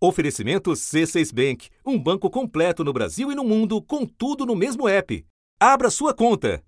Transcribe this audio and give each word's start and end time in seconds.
Oferecimento 0.00 0.70
C6 0.70 1.34
Bank, 1.34 1.70
um 1.84 1.98
banco 1.98 2.30
completo 2.30 2.84
no 2.84 2.92
Brasil 2.92 3.32
e 3.32 3.34
no 3.34 3.42
mundo, 3.42 3.82
com 3.82 4.06
tudo 4.06 4.46
no 4.46 4.54
mesmo 4.54 4.86
app. 4.86 5.26
Abra 5.58 5.90
sua 5.90 6.14
conta. 6.14 6.62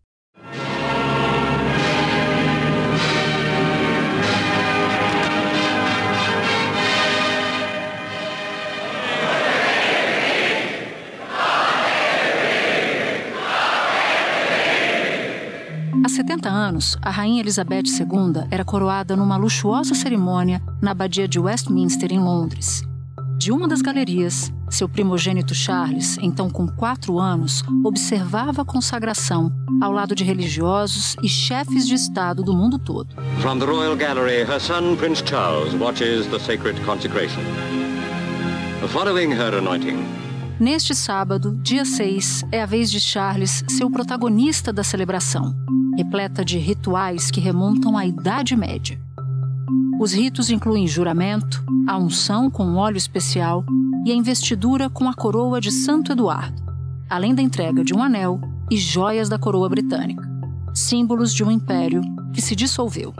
Há 16.02 16.08
70 16.08 16.48
anos, 16.48 16.98
a 17.00 17.10
Rainha 17.10 17.40
Elizabeth 17.40 17.84
II 17.84 18.48
era 18.50 18.64
coroada 18.64 19.14
numa 19.14 19.36
luxuosa 19.36 19.94
cerimônia 19.94 20.60
na 20.82 20.90
Abadia 20.90 21.28
de 21.28 21.38
Westminster, 21.38 22.12
em 22.12 22.18
Londres. 22.18 22.89
De 23.40 23.50
uma 23.50 23.66
das 23.66 23.80
galerias, 23.80 24.52
seu 24.68 24.86
primogênito 24.86 25.54
Charles, 25.54 26.18
então 26.20 26.50
com 26.50 26.68
quatro 26.68 27.18
anos, 27.18 27.64
observava 27.82 28.60
a 28.60 28.64
consagração 28.66 29.50
ao 29.80 29.90
lado 29.92 30.14
de 30.14 30.22
religiosos 30.22 31.16
e 31.22 31.26
chefes 31.26 31.88
de 31.88 31.94
Estado 31.94 32.42
do 32.42 32.52
mundo 32.52 32.78
todo. 32.78 33.14
From 33.40 33.58
the 33.58 33.64
Royal 33.64 33.96
Gallery, 33.96 34.42
her 34.42 34.60
son 34.60 34.94
Prince 34.94 35.24
Charles 35.24 35.72
watches 35.72 36.26
the 36.26 36.38
sacred 36.38 36.78
consecration. 36.84 37.42
Following 38.88 39.32
her 39.32 39.56
anointing, 39.56 40.04
Neste 40.60 40.94
sábado, 40.94 41.58
dia 41.62 41.86
6, 41.86 42.44
é 42.52 42.60
a 42.60 42.66
vez 42.66 42.90
de 42.90 43.00
Charles 43.00 43.64
ser 43.70 43.84
o 43.84 43.90
protagonista 43.90 44.70
da 44.70 44.84
celebração, 44.84 45.54
repleta 45.96 46.44
de 46.44 46.58
rituais 46.58 47.30
que 47.30 47.40
remontam 47.40 47.96
à 47.96 48.04
Idade 48.04 48.54
Média. 48.54 49.00
Os 50.00 50.12
ritos 50.12 50.50
incluem 50.50 50.86
juramento, 50.86 51.62
a 51.86 51.96
unção 51.98 52.50
com 52.50 52.76
óleo 52.76 52.96
especial 52.96 53.64
e 54.06 54.10
a 54.10 54.14
investidura 54.14 54.88
com 54.88 55.08
a 55.08 55.14
coroa 55.14 55.60
de 55.60 55.70
Santo 55.70 56.12
Eduardo, 56.12 56.62
além 57.08 57.34
da 57.34 57.42
entrega 57.42 57.84
de 57.84 57.94
um 57.94 58.02
anel 58.02 58.40
e 58.70 58.76
joias 58.76 59.28
da 59.28 59.38
coroa 59.38 59.68
britânica, 59.68 60.28
símbolos 60.74 61.34
de 61.34 61.44
um 61.44 61.50
império 61.50 62.00
que 62.32 62.40
se 62.40 62.56
dissolveu, 62.56 63.12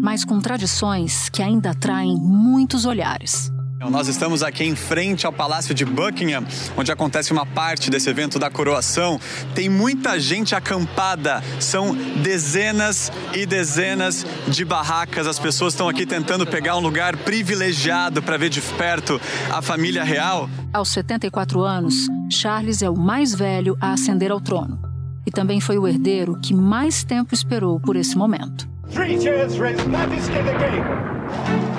mas 0.00 0.24
com 0.24 0.40
tradições 0.40 1.28
que 1.28 1.42
ainda 1.42 1.70
atraem 1.70 2.16
muitos 2.16 2.84
olhares. 2.84 3.52
Nós 3.78 4.08
estamos 4.08 4.42
aqui 4.42 4.64
em 4.64 4.74
frente 4.74 5.26
ao 5.26 5.32
Palácio 5.32 5.74
de 5.74 5.84
Buckingham, 5.84 6.44
onde 6.76 6.90
acontece 6.90 7.30
uma 7.32 7.44
parte 7.44 7.90
desse 7.90 8.08
evento 8.08 8.38
da 8.38 8.50
coroação. 8.50 9.20
Tem 9.54 9.68
muita 9.68 10.18
gente 10.18 10.54
acampada, 10.54 11.42
são 11.60 11.94
dezenas 12.22 13.12
e 13.34 13.44
dezenas 13.44 14.26
de 14.48 14.64
barracas. 14.64 15.26
As 15.26 15.38
pessoas 15.38 15.74
estão 15.74 15.88
aqui 15.88 16.06
tentando 16.06 16.46
pegar 16.46 16.76
um 16.76 16.80
lugar 16.80 17.16
privilegiado 17.18 18.22
para 18.22 18.38
ver 18.38 18.48
de 18.48 18.62
perto 18.62 19.20
a 19.52 19.60
família 19.60 20.02
real. 20.02 20.48
Aos 20.72 20.88
74 20.90 21.60
anos, 21.60 22.06
Charles 22.30 22.82
é 22.82 22.88
o 22.88 22.96
mais 22.96 23.34
velho 23.34 23.76
a 23.80 23.92
ascender 23.92 24.32
ao 24.32 24.40
trono 24.40 24.80
e 25.26 25.30
também 25.30 25.60
foi 25.60 25.76
o 25.76 25.86
herdeiro 25.86 26.38
que 26.40 26.54
mais 26.54 27.04
tempo 27.04 27.34
esperou 27.34 27.78
por 27.78 27.94
esse 27.96 28.16
momento. 28.16 28.66
Three 28.90 29.20
cheers 29.20 29.54
for 29.56 29.66
His 29.66 29.84
Majesty 29.86 30.32
the 30.32 30.54
King. 30.58 31.15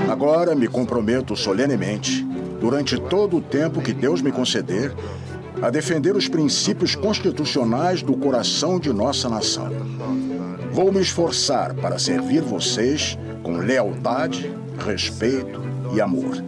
Agora 0.09 0.55
me 0.55 0.67
comprometo 0.67 1.35
solenemente, 1.35 2.23
durante 2.59 2.99
todo 2.99 3.37
o 3.37 3.41
tempo 3.41 3.81
que 3.81 3.93
Deus 3.93 4.21
me 4.21 4.31
conceder, 4.31 4.93
a 5.61 5.69
defender 5.69 6.15
os 6.15 6.27
princípios 6.27 6.95
constitucionais 6.95 8.01
do 8.01 8.15
coração 8.15 8.79
de 8.79 8.93
nossa 8.93 9.27
nação. 9.29 9.69
Vou 10.71 10.91
me 10.91 11.01
esforçar 11.01 11.73
para 11.73 11.97
servir 11.97 12.41
vocês 12.41 13.17
com 13.43 13.57
lealdade, 13.57 14.53
respeito 14.85 15.61
e 15.93 16.01
amor, 16.01 16.43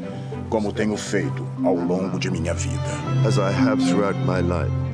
como 0.50 0.72
tenho 0.72 0.96
feito 0.96 1.46
ao 1.64 1.76
longo 1.76 2.20
de 2.20 2.30
minha 2.30 2.54
vida. 2.54 2.80
as 3.26 3.38
I 3.38 3.52
have 3.52 3.84
throughout 3.84 4.18
my 4.26 4.42
life. 4.42 4.90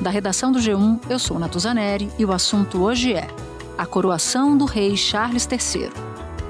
Da 0.00 0.08
redação 0.08 0.50
do 0.50 0.58
G1, 0.58 0.98
eu 1.10 1.18
sou 1.18 1.38
Natuzaneri 1.38 2.08
e 2.18 2.24
o 2.24 2.32
assunto 2.32 2.82
hoje 2.82 3.12
é 3.12 3.28
a 3.80 3.86
coroação 3.86 4.58
do 4.58 4.66
rei 4.66 4.94
Charles 4.94 5.48
III. 5.50 5.90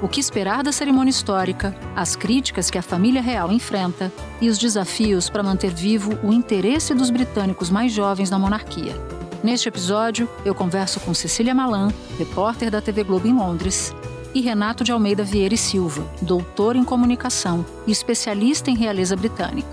O 0.01 0.09
que 0.09 0.19
esperar 0.19 0.63
da 0.63 0.71
cerimônia 0.73 1.11
histórica, 1.11 1.73
as 1.95 2.13
críticas 2.13 2.69
que 2.69 2.77
a 2.77 2.81
família 2.81 3.21
real 3.21 3.53
enfrenta 3.53 4.11
e 4.41 4.49
os 4.49 4.57
desafios 4.57 5.29
para 5.29 5.41
manter 5.41 5.71
vivo 5.73 6.19
o 6.23 6.33
interesse 6.33 6.93
dos 6.93 7.09
britânicos 7.09 7.69
mais 7.69 7.93
jovens 7.93 8.29
na 8.29 8.37
monarquia. 8.37 8.93
Neste 9.41 9.69
episódio, 9.69 10.27
eu 10.43 10.53
converso 10.53 10.99
com 10.99 11.13
Cecília 11.13 11.55
Malan, 11.55 11.93
repórter 12.19 12.69
da 12.69 12.81
TV 12.81 13.01
Globo 13.01 13.25
em 13.25 13.33
Londres, 13.33 13.95
e 14.35 14.41
Renato 14.41 14.83
de 14.83 14.91
Almeida 14.91 15.23
Vieira 15.23 15.53
e 15.53 15.57
Silva, 15.57 16.05
doutor 16.21 16.75
em 16.75 16.83
comunicação 16.83 17.65
e 17.87 17.93
especialista 17.93 18.69
em 18.69 18.75
realeza 18.75 19.15
britânica. 19.15 19.69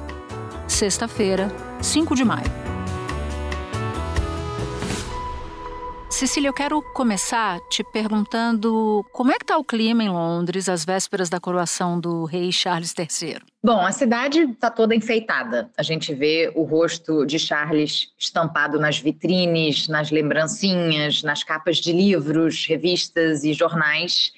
Sexta-feira, 0.69 1.53
5 1.83 2.15
de 2.15 2.25
maio. 2.25 2.68
Cecília, 6.19 6.49
eu 6.49 6.53
quero 6.53 6.83
começar 6.95 7.61
te 7.71 7.85
perguntando 7.93 9.07
como 9.13 9.31
é 9.31 9.37
que 9.37 9.45
está 9.45 9.57
o 9.57 9.63
clima 9.63 10.03
em 10.03 10.09
Londres 10.09 10.69
às 10.69 10.85
vésperas 10.85 11.31
da 11.31 11.39
coroação 11.39 12.01
do 12.01 12.25
rei 12.25 12.51
Charles 12.51 12.93
III? 12.99 13.39
Bom, 13.63 13.79
a 13.79 13.93
cidade 13.93 14.41
está 14.41 14.69
toda 14.69 14.97
enfeitada. 14.97 15.71
A 15.79 15.83
gente 15.85 16.13
vê 16.13 16.51
o 16.57 16.65
rosto 16.65 17.25
de 17.25 17.39
Charles 17.39 18.13
estampado 18.19 18.81
nas 18.81 18.99
vitrines, 18.99 19.87
nas 19.87 20.11
lembrancinhas, 20.11 21.23
nas 21.23 21.45
capas 21.45 21.77
de 21.77 21.93
livros, 21.93 22.67
revistas 22.67 23.45
e 23.45 23.53
jornais. 23.53 24.33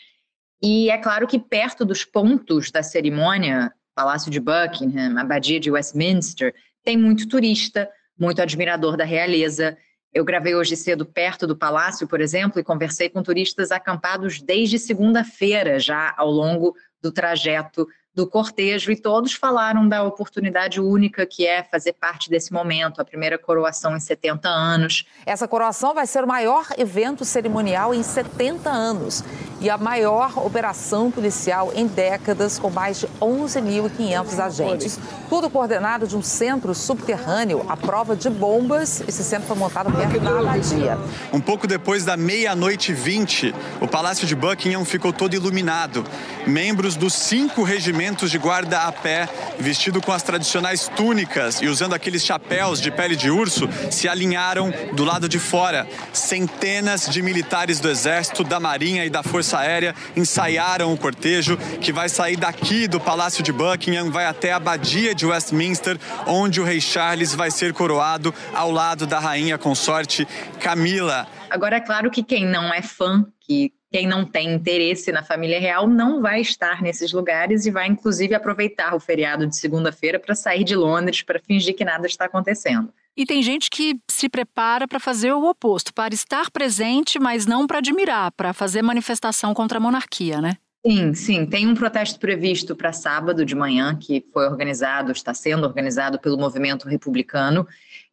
E 0.62 0.90
é 0.90 0.98
claro 0.98 1.26
que 1.26 1.38
perto 1.38 1.82
dos 1.82 2.04
pontos 2.04 2.70
da 2.70 2.82
cerimônia, 2.82 3.72
Palácio 3.94 4.30
de 4.30 4.38
Buckingham, 4.38 5.18
Abadia 5.18 5.58
de 5.58 5.70
Westminster, 5.70 6.54
tem 6.84 6.98
muito 6.98 7.26
turista, 7.26 7.88
muito 8.18 8.42
admirador 8.42 8.98
da 8.98 9.04
realeza. 9.04 9.78
Eu 10.12 10.24
gravei 10.24 10.54
hoje 10.54 10.76
cedo 10.76 11.06
perto 11.06 11.46
do 11.46 11.56
palácio, 11.56 12.08
por 12.08 12.20
exemplo, 12.20 12.60
e 12.60 12.64
conversei 12.64 13.08
com 13.08 13.22
turistas 13.22 13.70
acampados 13.70 14.42
desde 14.42 14.78
segunda-feira, 14.78 15.78
já 15.78 16.12
ao 16.16 16.30
longo 16.30 16.74
do 17.00 17.12
trajeto 17.12 17.86
do 18.12 18.26
cortejo, 18.26 18.90
e 18.90 18.96
todos 18.96 19.34
falaram 19.34 19.88
da 19.88 20.02
oportunidade 20.02 20.80
única 20.80 21.24
que 21.24 21.46
é 21.46 21.62
fazer 21.62 21.92
parte 21.92 22.28
desse 22.28 22.52
momento, 22.52 23.00
a 23.00 23.04
primeira 23.04 23.38
coroação 23.38 23.96
em 23.96 24.00
70 24.00 24.48
anos. 24.48 25.04
Essa 25.24 25.46
coroação 25.46 25.94
vai 25.94 26.06
ser 26.06 26.24
o 26.24 26.26
maior 26.26 26.66
evento 26.76 27.24
cerimonial 27.24 27.94
em 27.94 28.02
70 28.02 28.68
anos 28.68 29.22
e 29.60 29.70
a 29.70 29.78
maior 29.78 30.44
operação 30.44 31.10
policial 31.10 31.70
em 31.74 31.86
décadas, 31.86 32.58
com 32.58 32.68
mais 32.68 33.00
de 33.00 33.06
11.500 33.20 34.38
agentes. 34.40 34.98
Tudo 35.28 35.48
coordenado 35.48 36.08
de 36.08 36.16
um 36.16 36.22
centro 36.22 36.74
subterrâneo 36.74 37.64
à 37.68 37.76
prova 37.76 38.16
de 38.16 38.28
bombas. 38.28 39.02
Esse 39.06 39.22
centro 39.22 39.46
foi 39.46 39.56
montado 39.56 39.92
perto 39.92 40.18
da 40.18 40.40
abadia. 40.40 40.98
Um 41.32 41.40
pouco 41.40 41.66
depois 41.66 42.04
da 42.04 42.16
meia-noite 42.16 42.90
e 42.90 42.94
20, 42.94 43.54
o 43.80 43.86
Palácio 43.86 44.26
de 44.26 44.34
Buckingham 44.34 44.84
ficou 44.84 45.12
todo 45.12 45.34
iluminado. 45.34 46.04
Membros 46.46 46.96
dos 46.96 47.12
cinco 47.12 47.62
regimentos 47.62 47.99
de 48.00 48.38
guarda 48.38 48.84
a 48.84 48.92
pé, 48.92 49.28
vestido 49.58 50.00
com 50.00 50.10
as 50.10 50.22
tradicionais 50.22 50.88
túnicas 50.96 51.60
e 51.60 51.66
usando 51.66 51.92
aqueles 51.92 52.24
chapéus 52.24 52.80
de 52.80 52.90
pele 52.90 53.14
de 53.14 53.30
urso, 53.30 53.68
se 53.90 54.08
alinharam 54.08 54.72
do 54.94 55.04
lado 55.04 55.28
de 55.28 55.38
fora. 55.38 55.86
Centenas 56.10 57.10
de 57.10 57.20
militares 57.20 57.78
do 57.78 57.90
Exército, 57.90 58.42
da 58.42 58.58
Marinha 58.58 59.04
e 59.04 59.10
da 59.10 59.22
Força 59.22 59.58
Aérea 59.58 59.94
ensaiaram 60.16 60.94
o 60.94 60.96
cortejo 60.96 61.58
que 61.78 61.92
vai 61.92 62.08
sair 62.08 62.36
daqui 62.36 62.88
do 62.88 62.98
Palácio 62.98 63.42
de 63.42 63.52
Buckingham, 63.52 64.10
vai 64.10 64.24
até 64.24 64.50
a 64.52 64.56
Abadia 64.56 65.14
de 65.14 65.26
Westminster, 65.26 65.98
onde 66.26 66.58
o 66.58 66.64
rei 66.64 66.80
Charles 66.80 67.34
vai 67.34 67.50
ser 67.50 67.74
coroado 67.74 68.34
ao 68.54 68.70
lado 68.70 69.06
da 69.06 69.18
rainha 69.18 69.58
consorte 69.58 70.26
Camila. 70.58 71.28
Agora, 71.50 71.76
é 71.76 71.80
claro 71.80 72.10
que 72.10 72.22
quem 72.22 72.46
não 72.46 72.72
é 72.72 72.80
fã, 72.80 73.26
que 73.40 73.74
quem 73.90 74.06
não 74.06 74.24
tem 74.24 74.54
interesse 74.54 75.10
na 75.10 75.22
família 75.22 75.58
real, 75.58 75.88
não 75.88 76.22
vai 76.22 76.40
estar 76.40 76.80
nesses 76.80 77.12
lugares 77.12 77.66
e 77.66 77.70
vai, 77.70 77.88
inclusive, 77.88 78.34
aproveitar 78.34 78.94
o 78.94 79.00
feriado 79.00 79.46
de 79.46 79.56
segunda-feira 79.56 80.18
para 80.18 80.34
sair 80.34 80.62
de 80.62 80.76
Londres 80.76 81.22
para 81.22 81.40
fingir 81.40 81.74
que 81.74 81.84
nada 81.84 82.06
está 82.06 82.26
acontecendo. 82.26 82.92
E 83.16 83.26
tem 83.26 83.42
gente 83.42 83.68
que 83.68 83.98
se 84.08 84.28
prepara 84.28 84.86
para 84.86 85.00
fazer 85.00 85.32
o 85.32 85.44
oposto, 85.44 85.92
para 85.92 86.14
estar 86.14 86.50
presente, 86.50 87.18
mas 87.18 87.46
não 87.46 87.66
para 87.66 87.78
admirar, 87.78 88.30
para 88.32 88.52
fazer 88.52 88.80
manifestação 88.80 89.52
contra 89.52 89.78
a 89.78 89.80
monarquia, 89.80 90.40
né? 90.40 90.56
Sim, 90.86 91.12
sim. 91.12 91.44
Tem 91.44 91.66
um 91.66 91.74
protesto 91.74 92.18
previsto 92.18 92.74
para 92.74 92.92
sábado 92.92 93.44
de 93.44 93.54
manhã, 93.54 93.94
que 93.96 94.24
foi 94.32 94.46
organizado, 94.46 95.12
está 95.12 95.34
sendo 95.34 95.66
organizado 95.66 96.18
pelo 96.18 96.38
movimento 96.38 96.88
republicano, 96.88 97.66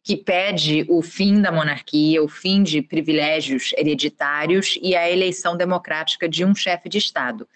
que 0.08 0.16
pede 0.16 0.86
o 0.88 1.02
fim 1.02 1.42
da 1.42 1.52
monarquia, 1.52 2.22
o 2.22 2.28
fim 2.28 2.62
de 2.62 2.80
privilégios 2.80 3.74
hereditários 3.76 4.78
e 4.80 4.96
a 4.96 5.10
eleição 5.10 5.54
democrática 5.54 6.26
de 6.26 6.46
um 6.46 6.54
chefe 6.54 6.88
de 6.88 6.96
Estado. 6.96 7.46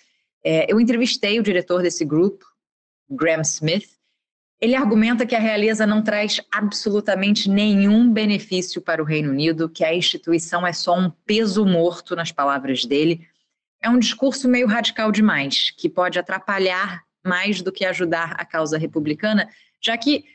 É, 0.45 0.71
eu 0.71 0.79
entrevistei 0.79 1.41
o 1.41 1.43
diretor 1.43 1.81
desse 1.81 2.05
grupo, 2.05 2.45
Graham 3.09 3.41
Smith. 3.41 3.89
Ele 4.61 4.75
argumenta 4.75 5.25
que 5.25 5.35
a 5.35 5.39
realeza 5.39 5.87
não 5.87 6.03
traz 6.03 6.43
absolutamente 6.51 7.49
nenhum 7.49 8.13
benefício 8.13 8.83
para 8.83 9.01
o 9.03 9.07
Reino 9.07 9.31
Unido, 9.31 9.67
que 9.67 9.83
a 9.83 9.95
instituição 9.95 10.67
é 10.67 10.75
só 10.75 10.95
um 10.95 11.09
peso 11.25 11.65
morto, 11.65 12.15
nas 12.15 12.33
palavras 12.33 12.85
dele. 12.85 13.27
é 13.81 13.89
um 13.89 13.99
discurso 13.99 14.47
meio 14.47 14.67
radical 14.67 15.11
demais, 15.11 15.71
que 15.71 15.89
pode 15.89 16.19
atrapalhar 16.19 17.03
mais 17.25 17.63
do 17.63 17.73
que 17.73 17.87
ajudar 17.87 18.33
a 18.33 18.45
causa 18.45 18.77
republicana, 18.77 19.49
já 19.81 19.97
que, 19.97 20.27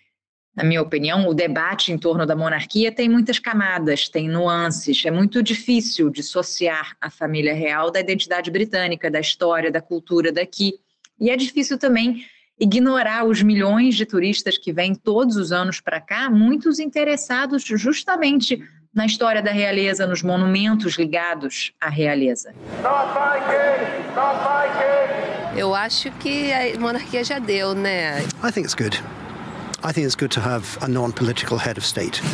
na 0.58 0.64
minha 0.64 0.82
opinião, 0.82 1.28
o 1.28 1.36
debate 1.36 1.92
em 1.92 2.00
torno 2.00 2.26
da 2.26 2.36
monarquia 2.36 2.92
tem 2.92 3.08
muitas 3.08 3.38
camadas, 3.38 4.10
tem 4.10 4.28
nuances. 4.28 5.06
É 5.06 5.12
muito 5.12 5.44
difícil 5.44 6.10
dissociar 6.10 6.98
a 7.00 7.12
família 7.12 7.54
real 7.54 7.92
da 7.92 8.00
identidade 8.00 8.50
britânica, 8.50 9.12
da 9.12 9.20
história, 9.20 9.72
da 9.72 9.80
cultura 9.80 10.32
daqui. 10.32 10.74
E 11.20 11.30
é 11.30 11.38
difícil 11.38 11.78
também 11.78 12.26
ignorar 12.60 13.24
os 13.24 13.44
milhões 13.44 13.94
de 13.94 14.04
turistas 14.04 14.58
que 14.58 14.74
vêm 14.74 14.96
todos 14.96 15.36
os 15.36 15.52
anos 15.52 15.80
para 15.80 16.02
cá, 16.02 16.28
muitos 16.28 16.80
interessados 16.80 17.64
justamente 17.64 18.60
na 18.92 19.06
história 19.06 19.44
da 19.44 19.52
realeza, 19.52 20.08
nos 20.08 20.24
monumentos 20.24 20.96
ligados 20.96 21.72
à 21.80 21.88
realeza. 21.88 22.52
Eu 25.56 25.76
acho 25.76 26.10
que 26.14 26.52
a 26.52 26.80
monarquia 26.80 27.24
já 27.24 27.38
deu, 27.38 27.76
né? 27.76 28.24
I 28.44 28.52
think 28.52 28.66
it's 28.66 28.74
good. 28.74 29.00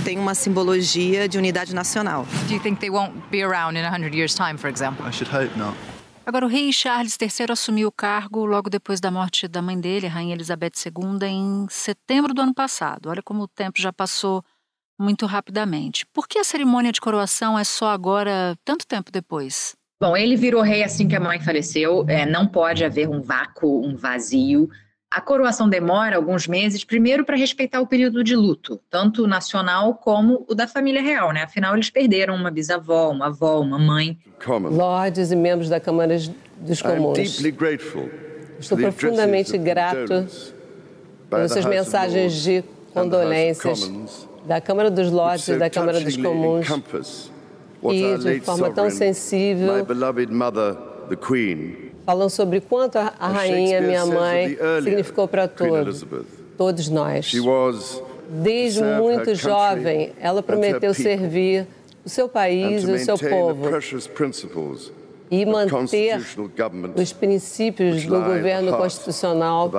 Tem 0.05 0.17
uma 0.17 0.33
simbologia 0.33 1.27
de 1.27 1.37
unidade 1.37 1.75
nacional. 1.75 2.25
Do 2.47 2.53
you 2.53 2.61
think 2.61 2.79
they 2.79 2.89
won't 2.89 3.13
be 3.29 3.43
around 3.43 3.77
in 3.77 3.83
100 3.83 4.15
years 4.15 4.33
time, 4.33 4.57
for 4.57 4.69
example? 4.69 5.05
I 5.07 5.11
should 5.11 5.29
hope 5.29 5.57
not. 5.57 5.75
Agora, 6.25 6.45
o 6.45 6.49
rei 6.49 6.71
Charles 6.71 7.17
III 7.21 7.51
assumiu 7.51 7.89
o 7.89 7.91
cargo 7.91 8.45
logo 8.45 8.69
depois 8.69 9.01
da 9.01 9.11
morte 9.11 9.45
da 9.45 9.61
mãe 9.61 9.77
dele, 9.77 10.07
a 10.07 10.09
rainha 10.09 10.33
Elizabeth 10.33 10.71
II, 10.85 11.27
em 11.27 11.67
setembro 11.69 12.33
do 12.33 12.41
ano 12.41 12.53
passado. 12.53 13.09
Olha 13.09 13.21
como 13.21 13.43
o 13.43 13.47
tempo 13.47 13.81
já 13.81 13.91
passou 13.91 14.41
muito 14.97 15.25
rapidamente. 15.25 16.05
Por 16.13 16.29
que 16.29 16.39
a 16.39 16.43
cerimônia 16.45 16.93
de 16.93 17.01
coroação 17.01 17.59
é 17.59 17.65
só 17.65 17.89
agora, 17.89 18.55
tanto 18.63 18.87
tempo 18.87 19.11
depois? 19.11 19.75
Bom, 20.01 20.15
ele 20.15 20.37
virou 20.37 20.61
rei 20.61 20.81
assim 20.81 21.09
que 21.09 21.15
a 21.15 21.19
mãe 21.19 21.41
faleceu. 21.41 22.05
É, 22.07 22.25
não 22.25 22.47
pode 22.47 22.85
haver 22.85 23.09
um 23.09 23.21
vácuo, 23.21 23.85
um 23.85 23.95
vazio. 23.95 24.69
A 25.13 25.21
coroação 25.21 25.69
demora 25.69 26.15
alguns 26.15 26.47
meses, 26.47 26.83
primeiro 26.83 27.23
para 27.23 27.37
respeitar 27.37 27.79
o 27.79 27.85
período 27.85 28.23
de 28.23 28.35
luto, 28.35 28.79
tanto 28.89 29.27
nacional 29.27 29.93
como 29.93 30.43
o 30.49 30.55
da 30.55 30.67
família 30.67 31.03
real, 31.03 31.31
né? 31.31 31.43
Afinal, 31.43 31.75
eles 31.75 31.91
perderam 31.91 32.33
uma 32.33 32.49
bisavó, 32.49 33.11
uma 33.11 33.27
avó, 33.27 33.59
uma 33.59 33.77
mãe. 33.77 34.17
Lordes 34.75 35.31
e 35.31 35.35
membros 35.35 35.69
da 35.69 35.79
Câmara 35.79 36.17
dos 36.57 36.81
Comuns. 36.81 37.39
Estou 38.59 38.75
profundamente 38.75 39.55
grato 39.55 40.25
pelas 41.29 41.51
suas 41.51 41.65
mensagens 41.65 42.33
de 42.33 42.63
condolências 42.91 44.27
da 44.47 44.59
Câmara 44.59 44.89
dos 44.89 45.11
Lordes 45.11 45.47
e 45.47 45.57
da 45.57 45.69
Câmara 45.69 45.99
dos 46.01 46.17
Comuns 46.17 46.67
e 47.91 48.17
de 48.17 48.39
forma 48.41 48.71
tão 48.71 48.89
sensível 48.89 49.85
falam 52.05 52.29
sobre 52.29 52.61
quanto 52.61 52.97
a, 52.97 53.13
a 53.19 53.27
rainha, 53.27 53.81
minha 53.81 54.05
mãe, 54.05 54.57
significou 54.83 55.27
para 55.27 55.47
todos, 55.47 56.05
todos 56.57 56.89
nós. 56.89 57.31
Desde 58.29 58.81
muito 58.83 59.35
jovem, 59.35 60.13
ela 60.19 60.41
prometeu 60.41 60.93
servir 60.93 61.67
o 62.05 62.09
seu 62.09 62.27
país 62.27 62.83
e 62.83 62.91
o 62.91 62.99
seu 62.99 63.17
povo 63.17 63.69
e 65.31 65.45
manter 65.45 66.21
os 66.95 67.13
princípios 67.13 68.05
do 68.05 68.21
governo 68.21 68.77
constitucional 68.77 69.71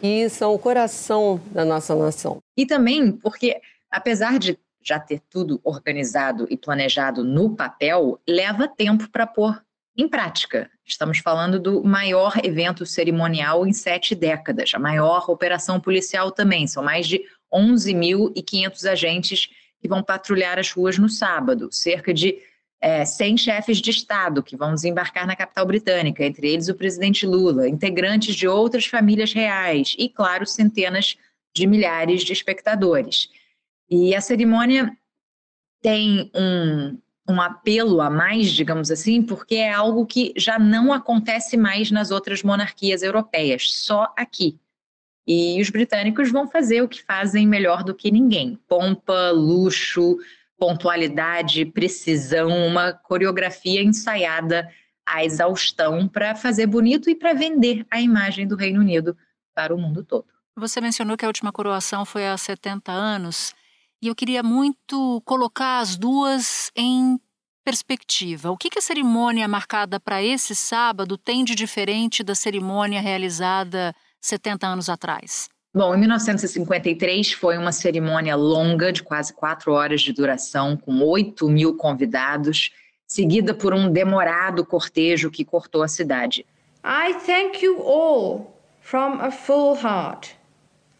que 0.00 0.28
são 0.28 0.54
o 0.54 0.58
coração 0.58 1.40
da 1.50 1.64
nossa 1.64 1.94
nação. 1.94 2.38
E 2.56 2.66
também 2.66 3.10
porque, 3.10 3.60
apesar 3.90 4.38
de 4.38 4.58
já 4.82 5.00
ter 5.00 5.20
tudo 5.30 5.58
organizado 5.64 6.46
e 6.50 6.58
planejado 6.58 7.24
no 7.24 7.56
papel, 7.56 8.20
leva 8.28 8.68
tempo 8.68 9.08
para 9.08 9.26
pôr 9.26 9.63
em 9.96 10.08
prática. 10.08 10.70
Estamos 10.84 11.18
falando 11.18 11.58
do 11.58 11.82
maior 11.84 12.34
evento 12.42 12.84
cerimonial 12.84 13.66
em 13.66 13.72
sete 13.72 14.14
décadas, 14.14 14.72
a 14.74 14.78
maior 14.78 15.30
operação 15.30 15.80
policial 15.80 16.30
também. 16.30 16.66
São 16.66 16.82
mais 16.82 17.06
de 17.06 17.22
11.500 17.52 18.90
agentes 18.90 19.48
que 19.80 19.88
vão 19.88 20.02
patrulhar 20.02 20.58
as 20.58 20.70
ruas 20.70 20.98
no 20.98 21.08
sábado, 21.08 21.68
cerca 21.70 22.12
de 22.12 22.38
é, 22.80 23.04
100 23.04 23.36
chefes 23.38 23.78
de 23.78 23.90
Estado 23.90 24.42
que 24.42 24.56
vão 24.56 24.74
desembarcar 24.74 25.26
na 25.26 25.36
capital 25.36 25.64
britânica, 25.64 26.24
entre 26.24 26.48
eles 26.48 26.68
o 26.68 26.74
presidente 26.74 27.26
Lula, 27.26 27.68
integrantes 27.68 28.34
de 28.34 28.46
outras 28.48 28.86
famílias 28.86 29.32
reais 29.32 29.94
e, 29.98 30.08
claro, 30.08 30.44
centenas 30.46 31.16
de 31.54 31.66
milhares 31.66 32.22
de 32.22 32.32
espectadores. 32.32 33.30
E 33.88 34.14
a 34.14 34.20
cerimônia 34.20 34.94
tem 35.80 36.30
um, 36.34 36.98
um 37.28 37.40
apelo 37.40 38.00
a 38.00 38.10
mais, 38.10 38.50
digamos 38.50 38.90
assim, 38.90 39.22
porque 39.22 39.56
é 39.56 39.72
algo 39.72 40.04
que 40.04 40.32
já 40.36 40.58
não 40.58 40.92
acontece 40.92 41.56
mais 41.56 41.90
nas 41.90 42.10
outras 42.10 42.42
monarquias 42.42 43.02
europeias, 43.02 43.72
só 43.72 44.12
aqui. 44.16 44.58
E 45.26 45.60
os 45.60 45.70
britânicos 45.70 46.30
vão 46.30 46.46
fazer 46.46 46.82
o 46.82 46.88
que 46.88 47.02
fazem 47.02 47.46
melhor 47.46 47.82
do 47.82 47.94
que 47.94 48.10
ninguém: 48.10 48.58
pompa, 48.68 49.30
luxo, 49.30 50.18
pontualidade, 50.58 51.64
precisão, 51.64 52.50
uma 52.66 52.92
coreografia 52.92 53.82
ensaiada 53.82 54.70
à 55.06 55.24
exaustão 55.24 56.06
para 56.06 56.34
fazer 56.34 56.66
bonito 56.66 57.08
e 57.08 57.14
para 57.14 57.32
vender 57.32 57.86
a 57.90 58.00
imagem 58.00 58.46
do 58.46 58.56
Reino 58.56 58.80
Unido 58.80 59.16
para 59.54 59.74
o 59.74 59.78
mundo 59.78 60.04
todo. 60.04 60.26
Você 60.56 60.80
mencionou 60.80 61.16
que 61.16 61.24
a 61.24 61.28
última 61.28 61.52
coroação 61.52 62.04
foi 62.04 62.26
há 62.26 62.36
70 62.36 62.92
anos. 62.92 63.54
E 64.04 64.08
eu 64.08 64.14
queria 64.14 64.42
muito 64.42 65.22
colocar 65.24 65.78
as 65.78 65.96
duas 65.96 66.70
em 66.76 67.18
perspectiva. 67.64 68.50
O 68.50 68.56
que, 68.58 68.68
que 68.68 68.78
a 68.78 68.82
cerimônia 68.82 69.48
marcada 69.48 69.98
para 69.98 70.22
esse 70.22 70.54
sábado 70.54 71.16
tem 71.16 71.42
de 71.42 71.54
diferente 71.54 72.22
da 72.22 72.34
cerimônia 72.34 73.00
realizada 73.00 73.94
70 74.20 74.66
anos 74.66 74.90
atrás? 74.90 75.48
Bom, 75.74 75.94
em 75.94 76.00
1953 76.00 77.32
foi 77.32 77.56
uma 77.56 77.72
cerimônia 77.72 78.36
longa, 78.36 78.92
de 78.92 79.02
quase 79.02 79.32
quatro 79.32 79.72
horas 79.72 80.02
de 80.02 80.12
duração, 80.12 80.76
com 80.76 81.00
8 81.00 81.48
mil 81.48 81.74
convidados, 81.74 82.72
seguida 83.06 83.54
por 83.54 83.72
um 83.72 83.90
demorado 83.90 84.66
cortejo 84.66 85.30
que 85.30 85.46
cortou 85.46 85.82
a 85.82 85.88
cidade. 85.88 86.44
I 86.84 87.14
thank 87.24 87.64
you 87.64 87.80
all 87.80 88.54
from 88.82 89.22
a 89.22 89.30
full 89.30 89.74
heart. 89.82 90.36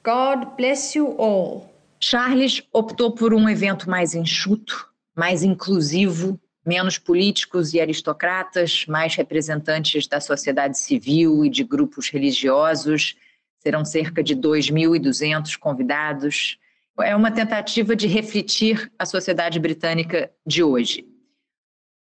God 0.02 0.56
bless 0.56 0.96
you 0.96 1.14
all. 1.18 1.73
Charles 2.06 2.62
optou 2.70 3.12
por 3.12 3.32
um 3.32 3.48
evento 3.48 3.88
mais 3.88 4.14
enxuto, 4.14 4.90
mais 5.16 5.42
inclusivo, 5.42 6.38
menos 6.64 6.98
políticos 6.98 7.72
e 7.72 7.80
aristocratas, 7.80 8.84
mais 8.86 9.14
representantes 9.14 10.06
da 10.06 10.20
sociedade 10.20 10.78
civil 10.78 11.46
e 11.46 11.48
de 11.48 11.64
grupos 11.64 12.10
religiosos. 12.10 13.16
Serão 13.58 13.86
cerca 13.86 14.22
de 14.22 14.36
2.200 14.36 15.56
convidados. 15.56 16.58
É 17.00 17.16
uma 17.16 17.30
tentativa 17.30 17.96
de 17.96 18.06
refletir 18.06 18.92
a 18.98 19.06
sociedade 19.06 19.58
britânica 19.58 20.30
de 20.46 20.62
hoje. 20.62 21.06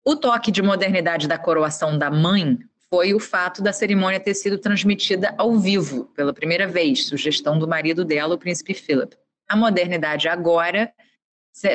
O 0.04 0.16
toque 0.16 0.50
de 0.50 0.62
modernidade 0.62 1.28
da 1.28 1.38
coroação 1.38 1.96
da 1.96 2.10
mãe 2.10 2.58
foi 2.90 3.14
o 3.14 3.20
fato 3.20 3.62
da 3.62 3.72
cerimônia 3.72 4.18
ter 4.18 4.34
sido 4.34 4.58
transmitida 4.58 5.32
ao 5.38 5.56
vivo 5.56 6.06
pela 6.06 6.34
primeira 6.34 6.66
vez, 6.66 7.06
sugestão 7.06 7.56
do 7.56 7.68
marido 7.68 8.04
dela, 8.04 8.34
o 8.34 8.38
príncipe 8.38 8.74
Philip. 8.74 9.21
A 9.52 9.56
modernidade 9.56 10.30
agora 10.30 10.90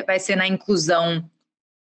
vai 0.08 0.18
ser 0.18 0.36
na 0.36 0.48
inclusão 0.48 1.30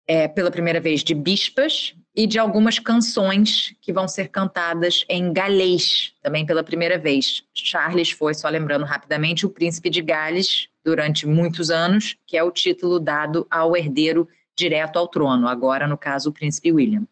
é, 0.08 0.28
pela 0.28 0.52
primeira 0.52 0.80
vez 0.80 1.04
de 1.04 1.16
bispas 1.16 1.96
e 2.16 2.28
de 2.28 2.38
algumas 2.38 2.78
canções 2.78 3.76
que 3.82 3.92
vão 3.92 4.08
ser 4.08 4.28
cantadas 4.28 5.04
em 5.10 5.34
galês, 5.34 6.14
também 6.22 6.46
pela 6.46 6.64
primeira 6.64 7.00
vez. 7.00 7.44
Charles 7.52 8.12
foi, 8.12 8.36
só 8.36 8.48
lembrando 8.48 8.86
rapidamente, 8.86 9.44
o 9.44 9.50
príncipe 9.50 9.90
de 9.90 10.04
Gales 10.04 10.68
durante 10.86 11.26
muitos 11.26 11.72
anos, 11.72 12.16
que 12.28 12.38
é 12.38 12.44
o 12.44 12.52
título 12.52 13.00
dado 13.00 13.48
ao 13.50 13.76
herdeiro 13.76 14.28
direto 14.56 15.00
ao 15.00 15.08
trono, 15.08 15.48
agora 15.48 15.88
no 15.88 15.98
caso 15.98 16.30
o 16.30 16.34
príncipe 16.34 16.72
William. 16.72 17.08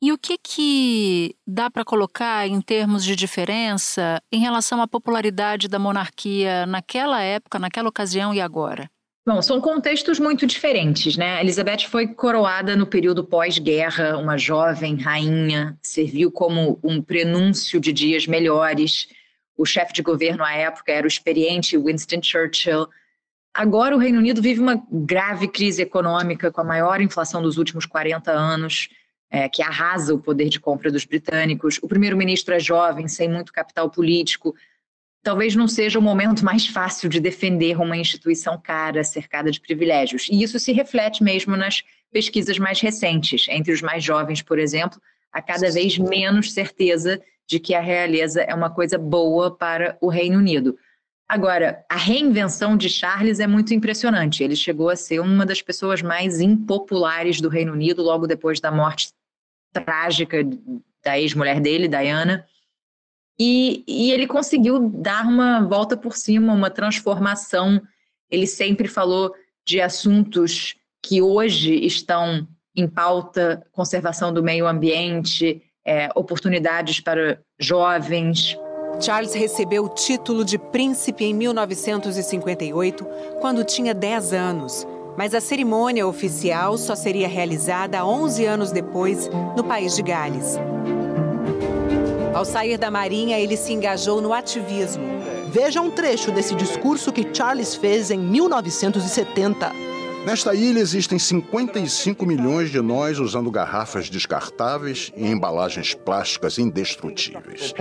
E 0.00 0.12
o 0.12 0.18
que, 0.18 0.36
que 0.36 1.34
dá 1.46 1.70
para 1.70 1.84
colocar 1.84 2.46
em 2.46 2.60
termos 2.60 3.02
de 3.02 3.16
diferença 3.16 4.20
em 4.30 4.38
relação 4.38 4.82
à 4.82 4.86
popularidade 4.86 5.68
da 5.68 5.78
monarquia 5.78 6.66
naquela 6.66 7.22
época, 7.22 7.58
naquela 7.58 7.88
ocasião 7.88 8.34
e 8.34 8.40
agora? 8.40 8.90
Bom, 9.26 9.42
são 9.42 9.60
contextos 9.60 10.20
muito 10.20 10.46
diferentes, 10.46 11.16
né? 11.16 11.40
Elizabeth 11.40 11.88
foi 11.88 12.06
coroada 12.06 12.76
no 12.76 12.86
período 12.86 13.24
pós-guerra, 13.24 14.18
uma 14.18 14.36
jovem 14.36 14.96
rainha, 14.96 15.76
serviu 15.82 16.30
como 16.30 16.78
um 16.84 17.02
prenúncio 17.02 17.80
de 17.80 17.92
dias 17.92 18.26
melhores. 18.26 19.08
O 19.56 19.64
chefe 19.64 19.94
de 19.94 20.02
governo 20.02 20.44
à 20.44 20.52
época 20.52 20.92
era 20.92 21.06
o 21.06 21.08
experiente 21.08 21.76
Winston 21.76 22.22
Churchill. 22.22 22.86
Agora 23.52 23.96
o 23.96 23.98
Reino 23.98 24.18
Unido 24.18 24.40
vive 24.40 24.60
uma 24.60 24.80
grave 24.92 25.48
crise 25.48 25.82
econômica 25.82 26.52
com 26.52 26.60
a 26.60 26.64
maior 26.64 27.00
inflação 27.00 27.42
dos 27.42 27.56
últimos 27.56 27.86
40 27.86 28.30
anos 28.30 28.90
é, 29.30 29.48
que 29.48 29.62
arrasa 29.62 30.14
o 30.14 30.18
poder 30.18 30.48
de 30.48 30.60
compra 30.60 30.90
dos 30.90 31.04
britânicos. 31.04 31.78
O 31.82 31.88
primeiro-ministro 31.88 32.54
é 32.54 32.60
jovem, 32.60 33.08
sem 33.08 33.28
muito 33.28 33.52
capital 33.52 33.90
político. 33.90 34.54
Talvez 35.22 35.56
não 35.56 35.66
seja 35.66 35.98
o 35.98 36.02
momento 36.02 36.44
mais 36.44 36.66
fácil 36.66 37.08
de 37.08 37.18
defender 37.18 37.80
uma 37.80 37.96
instituição 37.96 38.60
cara, 38.60 39.02
cercada 39.02 39.50
de 39.50 39.60
privilégios. 39.60 40.28
E 40.30 40.42
isso 40.42 40.58
se 40.58 40.72
reflete 40.72 41.22
mesmo 41.22 41.56
nas 41.56 41.82
pesquisas 42.12 42.58
mais 42.58 42.80
recentes. 42.80 43.46
Entre 43.48 43.72
os 43.72 43.82
mais 43.82 44.04
jovens, 44.04 44.40
por 44.40 44.58
exemplo, 44.58 45.00
a 45.32 45.42
cada 45.42 45.70
vez 45.70 45.98
menos 45.98 46.52
certeza 46.52 47.20
de 47.46 47.60
que 47.60 47.74
a 47.74 47.80
realeza 47.80 48.42
é 48.42 48.54
uma 48.54 48.70
coisa 48.70 48.98
boa 48.98 49.54
para 49.54 49.96
o 50.00 50.08
Reino 50.08 50.38
Unido. 50.38 50.76
Agora, 51.28 51.84
a 51.88 51.96
reinvenção 51.96 52.76
de 52.76 52.88
Charles 52.88 53.40
é 53.40 53.46
muito 53.46 53.74
impressionante. 53.74 54.44
Ele 54.44 54.54
chegou 54.54 54.88
a 54.88 54.96
ser 54.96 55.20
uma 55.20 55.44
das 55.44 55.60
pessoas 55.60 56.00
mais 56.00 56.40
impopulares 56.40 57.40
do 57.40 57.48
Reino 57.48 57.72
Unido 57.72 58.02
logo 58.02 58.26
depois 58.28 58.60
da 58.60 58.70
morte 58.70 59.12
trágica 59.72 60.38
da 61.04 61.18
ex-mulher 61.18 61.60
dele, 61.60 61.88
Diana. 61.88 62.46
E, 63.38 63.84
e, 63.86 64.12
ele 64.12 64.26
conseguiu 64.26 64.88
dar 64.88 65.26
uma 65.26 65.60
volta 65.66 65.96
por 65.96 66.16
cima, 66.16 66.54
uma 66.54 66.70
transformação. 66.70 67.82
Ele 68.30 68.46
sempre 68.46 68.88
falou 68.88 69.34
de 69.66 69.80
assuntos 69.80 70.76
que 71.02 71.20
hoje 71.20 71.74
estão 71.84 72.46
em 72.74 72.88
pauta: 72.88 73.66
conservação 73.72 74.32
do 74.32 74.42
meio 74.42 74.66
ambiente, 74.66 75.62
é, 75.84 76.08
oportunidades 76.14 77.00
para 77.00 77.40
jovens, 77.58 78.56
Charles 79.00 79.34
recebeu 79.34 79.84
o 79.84 79.88
título 79.88 80.44
de 80.44 80.58
príncipe 80.58 81.24
em 81.24 81.34
1958, 81.34 83.06
quando 83.40 83.64
tinha 83.64 83.94
10 83.94 84.32
anos. 84.32 84.86
Mas 85.16 85.34
a 85.34 85.40
cerimônia 85.40 86.06
oficial 86.06 86.76
só 86.76 86.94
seria 86.94 87.28
realizada 87.28 88.04
11 88.04 88.44
anos 88.44 88.70
depois, 88.70 89.30
no 89.56 89.64
país 89.64 89.94
de 89.94 90.02
Gales. 90.02 90.58
Ao 92.34 92.44
sair 92.44 92.76
da 92.76 92.90
Marinha, 92.90 93.38
ele 93.38 93.56
se 93.56 93.72
engajou 93.72 94.20
no 94.20 94.32
ativismo. 94.32 95.04
Veja 95.48 95.80
um 95.80 95.90
trecho 95.90 96.30
desse 96.30 96.54
discurso 96.54 97.12
que 97.12 97.34
Charles 97.34 97.74
fez 97.74 98.10
em 98.10 98.18
1970. 98.18 99.95
Nesta 100.26 100.52
ilha 100.56 100.80
existem 100.80 101.20
55 101.20 102.26
milhões 102.26 102.72
de 102.72 102.80
nós 102.80 103.20
usando 103.20 103.48
garrafas 103.48 104.10
descartáveis 104.10 105.12
e 105.16 105.24
embalagens 105.24 105.94
plásticas 105.94 106.58
indestrutíveis. 106.58 107.72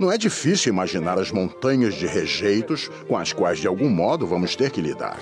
Não 0.00 0.10
é 0.10 0.18
difícil 0.18 0.72
imaginar 0.72 1.20
as 1.20 1.30
montanhas 1.30 1.94
de 1.94 2.04
rejeitos 2.08 2.88
com 3.06 3.16
as 3.16 3.32
quais, 3.32 3.60
de 3.60 3.68
algum 3.68 3.88
modo, 3.88 4.26
vamos 4.26 4.56
ter 4.56 4.72
que 4.72 4.80
lidar. 4.80 5.20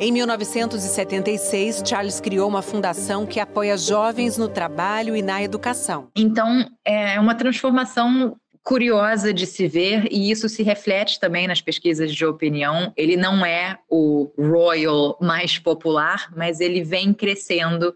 Em 0.00 0.10
1976, 0.10 1.82
Charles 1.86 2.20
criou 2.20 2.48
uma 2.48 2.60
fundação 2.60 3.24
que 3.24 3.38
apoia 3.38 3.78
jovens 3.78 4.36
no 4.36 4.48
trabalho 4.48 5.14
e 5.14 5.22
na 5.22 5.42
educação. 5.44 6.08
Então, 6.14 6.68
é 6.84 7.20
uma 7.20 7.36
transformação 7.36 8.36
curiosa 8.66 9.32
de 9.32 9.46
se 9.46 9.68
ver, 9.68 10.08
e 10.10 10.28
isso 10.28 10.48
se 10.48 10.60
reflete 10.64 11.20
também 11.20 11.46
nas 11.46 11.60
pesquisas 11.60 12.12
de 12.12 12.26
opinião. 12.26 12.92
Ele 12.96 13.16
não 13.16 13.46
é 13.46 13.78
o 13.88 14.32
royal 14.36 15.16
mais 15.20 15.56
popular, 15.56 16.32
mas 16.36 16.58
ele 16.58 16.82
vem 16.82 17.14
crescendo 17.14 17.94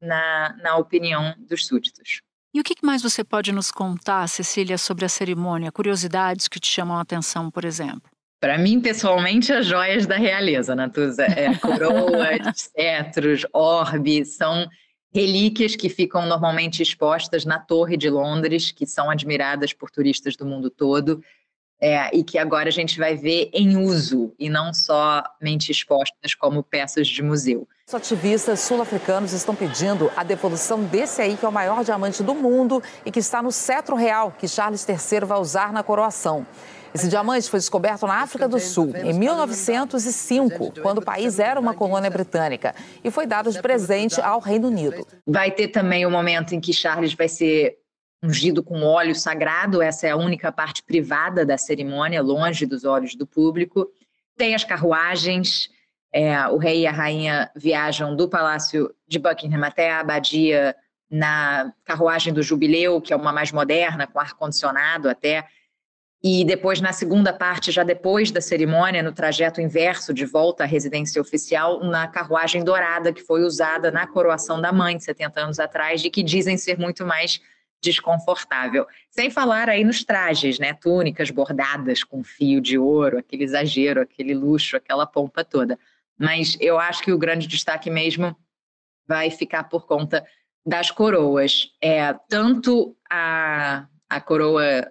na, 0.00 0.56
na 0.62 0.76
opinião 0.76 1.34
dos 1.40 1.66
súditos. 1.66 2.22
E 2.54 2.60
o 2.60 2.62
que 2.62 2.76
mais 2.84 3.02
você 3.02 3.24
pode 3.24 3.50
nos 3.50 3.72
contar, 3.72 4.28
Cecília, 4.28 4.78
sobre 4.78 5.04
a 5.04 5.08
cerimônia? 5.08 5.72
Curiosidades 5.72 6.46
que 6.46 6.60
te 6.60 6.68
chamam 6.68 6.98
a 6.98 7.00
atenção, 7.00 7.50
por 7.50 7.64
exemplo? 7.64 8.08
Para 8.40 8.56
mim, 8.56 8.80
pessoalmente, 8.80 9.52
as 9.52 9.66
joias 9.66 10.06
da 10.06 10.16
realeza, 10.16 10.76
Natuza. 10.76 11.24
É, 11.24 11.52
coroas, 11.56 12.70
cetros, 12.76 13.44
orbe, 13.52 14.24
são 14.24 14.68
relíquias 15.12 15.76
que 15.76 15.88
ficam 15.88 16.26
normalmente 16.26 16.82
expostas 16.82 17.44
na 17.44 17.58
Torre 17.58 17.96
de 17.96 18.08
Londres, 18.08 18.72
que 18.72 18.86
são 18.86 19.10
admiradas 19.10 19.72
por 19.72 19.90
turistas 19.90 20.36
do 20.36 20.46
mundo 20.46 20.70
todo, 20.70 21.22
é, 21.80 22.16
e 22.16 22.22
que 22.22 22.38
agora 22.38 22.68
a 22.68 22.72
gente 22.72 22.96
vai 22.96 23.16
ver 23.16 23.50
em 23.52 23.76
uso 23.76 24.32
e 24.38 24.48
não 24.48 24.72
somente 24.72 25.72
expostas 25.72 26.32
como 26.32 26.62
peças 26.62 27.08
de 27.08 27.22
museu. 27.22 27.68
Os 27.88 27.94
ativistas 27.94 28.60
sul-africanos 28.60 29.32
estão 29.32 29.54
pedindo 29.54 30.10
a 30.16 30.22
devolução 30.22 30.84
desse 30.84 31.20
aí, 31.20 31.36
que 31.36 31.44
é 31.44 31.48
o 31.48 31.52
maior 31.52 31.82
diamante 31.84 32.22
do 32.22 32.36
mundo 32.36 32.80
e 33.04 33.10
que 33.10 33.18
está 33.18 33.42
no 33.42 33.50
cetro 33.50 33.96
real 33.96 34.32
que 34.38 34.46
Charles 34.46 34.86
III 34.88 35.26
vai 35.26 35.40
usar 35.40 35.72
na 35.72 35.82
coroação. 35.82 36.46
Esse 36.94 37.08
diamante 37.08 37.48
foi 37.48 37.58
descoberto 37.58 38.06
na 38.06 38.20
África 38.20 38.46
do 38.46 38.60
Sul 38.60 38.92
em 38.96 39.12
1905, 39.12 40.80
quando 40.82 40.98
o 40.98 41.04
país 41.04 41.38
era 41.38 41.58
uma 41.58 41.74
colônia 41.74 42.10
britânica, 42.10 42.74
e 43.02 43.10
foi 43.10 43.26
dado 43.26 43.50
de 43.50 43.60
presente 43.62 44.20
ao 44.20 44.40
Reino 44.40 44.68
Unido. 44.68 45.06
Vai 45.26 45.50
ter 45.50 45.68
também 45.68 46.04
o 46.04 46.10
momento 46.10 46.54
em 46.54 46.60
que 46.60 46.72
Charles 46.72 47.14
vai 47.14 47.28
ser 47.28 47.78
ungido 48.22 48.62
com 48.62 48.82
óleo 48.82 49.14
sagrado, 49.14 49.82
essa 49.82 50.06
é 50.06 50.10
a 50.10 50.16
única 50.16 50.52
parte 50.52 50.82
privada 50.82 51.44
da 51.44 51.58
cerimônia, 51.58 52.22
longe 52.22 52.64
dos 52.66 52.84
olhos 52.84 53.16
do 53.16 53.26
público. 53.26 53.88
Tem 54.36 54.54
as 54.54 54.62
carruagens, 54.62 55.70
é, 56.12 56.46
o 56.48 56.56
rei 56.56 56.82
e 56.82 56.86
a 56.86 56.92
rainha 56.92 57.50
viajam 57.56 58.14
do 58.14 58.28
palácio 58.28 58.94
de 59.08 59.18
Buckingham 59.18 59.64
até 59.64 59.90
a 59.90 60.00
abadia 60.00 60.76
na 61.10 61.72
carruagem 61.84 62.32
do 62.32 62.42
jubileu, 62.42 63.00
que 63.00 63.12
é 63.12 63.16
uma 63.16 63.32
mais 63.32 63.50
moderna, 63.50 64.06
com 64.06 64.20
ar-condicionado 64.20 65.08
até, 65.08 65.46
e 66.24 66.44
depois, 66.44 66.80
na 66.80 66.92
segunda 66.92 67.32
parte, 67.32 67.72
já 67.72 67.82
depois 67.82 68.30
da 68.30 68.40
cerimônia, 68.40 69.02
no 69.02 69.10
trajeto 69.10 69.60
inverso 69.60 70.14
de 70.14 70.24
volta 70.24 70.62
à 70.62 70.66
residência 70.66 71.20
oficial, 71.20 71.82
na 71.82 72.06
carruagem 72.06 72.62
dourada 72.62 73.12
que 73.12 73.20
foi 73.20 73.42
usada 73.42 73.90
na 73.90 74.06
coroação 74.06 74.60
da 74.60 74.72
mãe, 74.72 75.00
70 75.00 75.40
anos 75.40 75.58
atrás, 75.58 76.04
e 76.04 76.10
que 76.10 76.22
dizem 76.22 76.56
ser 76.56 76.78
muito 76.78 77.04
mais 77.04 77.40
desconfortável. 77.82 78.86
Sem 79.10 79.30
falar 79.30 79.68
aí 79.68 79.82
nos 79.82 80.04
trajes, 80.04 80.60
né? 80.60 80.72
Túnicas 80.74 81.28
bordadas 81.32 82.04
com 82.04 82.22
fio 82.22 82.60
de 82.60 82.78
ouro, 82.78 83.18
aquele 83.18 83.42
exagero, 83.42 84.00
aquele 84.00 84.32
luxo, 84.32 84.76
aquela 84.76 85.04
pompa 85.04 85.44
toda. 85.44 85.76
Mas 86.16 86.56
eu 86.60 86.78
acho 86.78 87.02
que 87.02 87.12
o 87.12 87.18
grande 87.18 87.48
destaque 87.48 87.90
mesmo 87.90 88.36
vai 89.08 89.28
ficar 89.28 89.64
por 89.64 89.86
conta 89.86 90.24
das 90.64 90.92
coroas. 90.92 91.72
É, 91.82 92.14
tanto 92.28 92.96
a, 93.10 93.88
a 94.08 94.20
coroa 94.20 94.86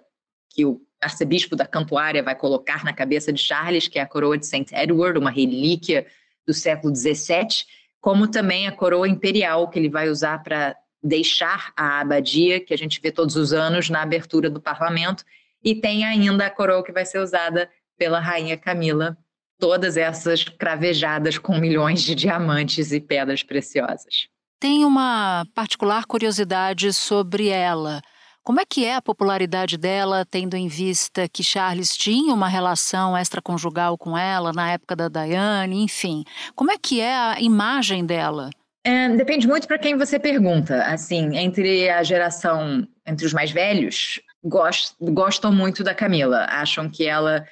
que 0.50 0.66
o 0.66 0.82
arcebispo 1.02 1.56
da 1.56 1.66
Cantuária 1.66 2.22
vai 2.22 2.34
colocar 2.34 2.84
na 2.84 2.92
cabeça 2.92 3.32
de 3.32 3.40
Charles, 3.40 3.88
que 3.88 3.98
é 3.98 4.02
a 4.02 4.06
coroa 4.06 4.38
de 4.38 4.46
St. 4.46 4.72
Edward, 4.72 5.18
uma 5.18 5.30
relíquia 5.30 6.06
do 6.46 6.54
século 6.54 6.94
XVII, 6.94 7.66
como 8.00 8.28
também 8.28 8.66
a 8.66 8.72
coroa 8.72 9.08
imperial 9.08 9.68
que 9.68 9.78
ele 9.78 9.88
vai 9.88 10.08
usar 10.08 10.42
para 10.42 10.76
deixar 11.02 11.72
a 11.76 12.00
abadia, 12.00 12.60
que 12.60 12.72
a 12.72 12.78
gente 12.78 13.00
vê 13.00 13.10
todos 13.10 13.36
os 13.36 13.52
anos 13.52 13.90
na 13.90 14.02
abertura 14.02 14.48
do 14.48 14.60
parlamento, 14.60 15.24
e 15.62 15.74
tem 15.74 16.04
ainda 16.04 16.46
a 16.46 16.50
coroa 16.50 16.84
que 16.84 16.92
vai 16.92 17.04
ser 17.04 17.18
usada 17.18 17.68
pela 17.96 18.20
rainha 18.20 18.56
Camila, 18.56 19.16
todas 19.58 19.96
essas 19.96 20.44
cravejadas 20.44 21.38
com 21.38 21.56
milhões 21.56 22.02
de 22.02 22.14
diamantes 22.14 22.92
e 22.92 23.00
pedras 23.00 23.42
preciosas. 23.42 24.28
Tem 24.58 24.84
uma 24.84 25.44
particular 25.54 26.04
curiosidade 26.06 26.92
sobre 26.92 27.48
ela. 27.48 28.00
Como 28.44 28.60
é 28.60 28.64
que 28.64 28.84
é 28.84 28.96
a 28.96 29.02
popularidade 29.02 29.78
dela, 29.78 30.26
tendo 30.28 30.56
em 30.56 30.66
vista 30.66 31.28
que 31.28 31.44
Charles 31.44 31.96
tinha 31.96 32.34
uma 32.34 32.48
relação 32.48 33.16
extraconjugal 33.16 33.96
com 33.96 34.18
ela 34.18 34.52
na 34.52 34.72
época 34.72 34.96
da 34.96 35.08
Diane, 35.08 35.80
enfim? 35.80 36.24
Como 36.56 36.72
é 36.72 36.76
que 36.76 37.00
é 37.00 37.14
a 37.14 37.40
imagem 37.40 38.04
dela? 38.04 38.50
É, 38.84 39.08
depende 39.10 39.46
muito 39.46 39.68
para 39.68 39.78
quem 39.78 39.96
você 39.96 40.18
pergunta. 40.18 40.82
Assim, 40.82 41.36
entre 41.36 41.88
a 41.88 42.02
geração, 42.02 42.84
entre 43.06 43.24
os 43.24 43.32
mais 43.32 43.52
velhos, 43.52 44.20
gost, 44.42 44.96
gostam 45.00 45.52
muito 45.52 45.84
da 45.84 45.94
Camila, 45.94 46.46
acham 46.50 46.90
que 46.90 47.06
ela 47.06 47.46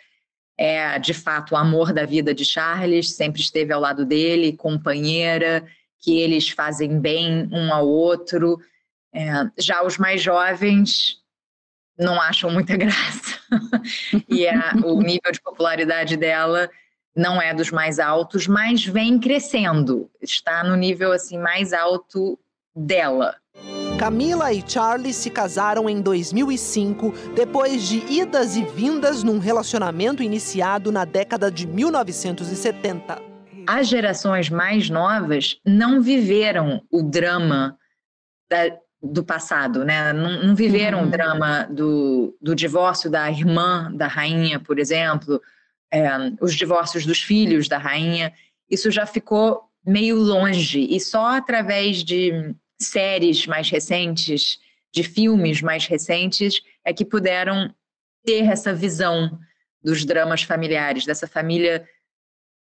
é 0.59 0.99
de 0.99 1.15
fato 1.15 1.53
o 1.53 1.57
amor 1.57 1.93
da 1.93 2.05
vida 2.05 2.35
de 2.35 2.45
Charles, 2.45 3.15
sempre 3.15 3.41
esteve 3.41 3.73
ao 3.73 3.81
lado 3.81 4.05
dele, 4.05 4.57
companheira, 4.57 5.65
que 6.01 6.19
eles 6.19 6.49
fazem 6.49 6.99
bem 6.99 7.49
um 7.53 7.73
ao 7.73 7.87
outro. 7.87 8.59
É, 9.13 9.31
já 9.59 9.83
os 9.83 9.99
mais 9.99 10.23
jovens 10.23 11.21
não 11.99 12.21
acham 12.21 12.51
muita 12.51 12.77
graça. 12.79 13.39
e 14.29 14.47
a, 14.47 14.73
o 14.85 15.01
nível 15.03 15.33
de 15.33 15.41
popularidade 15.41 16.17
dela 16.17 16.71
não 17.15 17.41
é 17.43 17.53
dos 17.53 17.71
mais 17.71 17.99
altos, 17.99 18.47
mas 18.47 18.85
vem 18.85 19.19
crescendo. 19.19 20.11
Está 20.23 20.65
no 20.65 20.77
nível 20.77 21.13
assim 21.13 21.39
mais 21.39 21.73
alto 21.73 22.39
dela. 22.75 23.37
Camila 23.99 24.51
e 24.51 24.65
Charlie 24.67 25.13
se 25.13 25.29
casaram 25.29 25.91
em 25.91 26.01
2005, 26.01 27.13
depois 27.35 27.87
de 27.87 27.99
idas 28.11 28.57
e 28.57 28.65
vindas 28.65 29.23
num 29.23 29.39
relacionamento 29.39 30.23
iniciado 30.23 30.91
na 30.91 31.05
década 31.05 31.51
de 31.51 31.67
1970. 31.67 33.21
As 33.67 33.89
gerações 33.89 34.49
mais 34.49 34.89
novas 34.89 35.61
não 35.67 36.01
viveram 36.01 36.83
o 36.91 37.03
drama 37.03 37.77
da, 38.51 38.75
do 39.03 39.25
passado, 39.25 39.85
né? 39.85 40.13
Não, 40.13 40.43
não 40.45 40.55
viveram 40.55 41.01
uhum. 41.01 41.07
o 41.07 41.11
drama 41.11 41.67
do, 41.71 42.37
do 42.41 42.55
divórcio 42.55 43.11
da 43.11 43.31
irmã 43.31 43.91
da 43.95 44.07
rainha, 44.07 44.61
por 44.61 44.79
exemplo, 44.79 45.41
é, 45.93 46.09
os 46.41 46.55
divórcios 46.55 47.07
dos 47.07 47.23
filhos 47.23 47.69
da 47.69 47.79
rainha. 47.79 48.33
Isso 48.69 48.91
já 48.91 49.07
ficou 49.07 49.63
meio 49.85 50.17
longe 50.17 50.81
e 50.81 51.01
só 51.01 51.37
através 51.37 52.05
de 52.05 52.55
séries 52.79 53.47
mais 53.47 53.71
recentes, 53.71 54.59
de 54.93 55.03
filmes 55.03 55.63
mais 55.63 55.87
recentes, 55.87 56.61
é 56.85 56.93
que 56.93 57.05
puderam 57.05 57.75
ter 58.25 58.45
essa 58.45 58.75
visão 58.75 59.39
dos 59.83 60.05
dramas 60.05 60.43
familiares, 60.43 61.07
dessa 61.07 61.27
família 61.27 61.87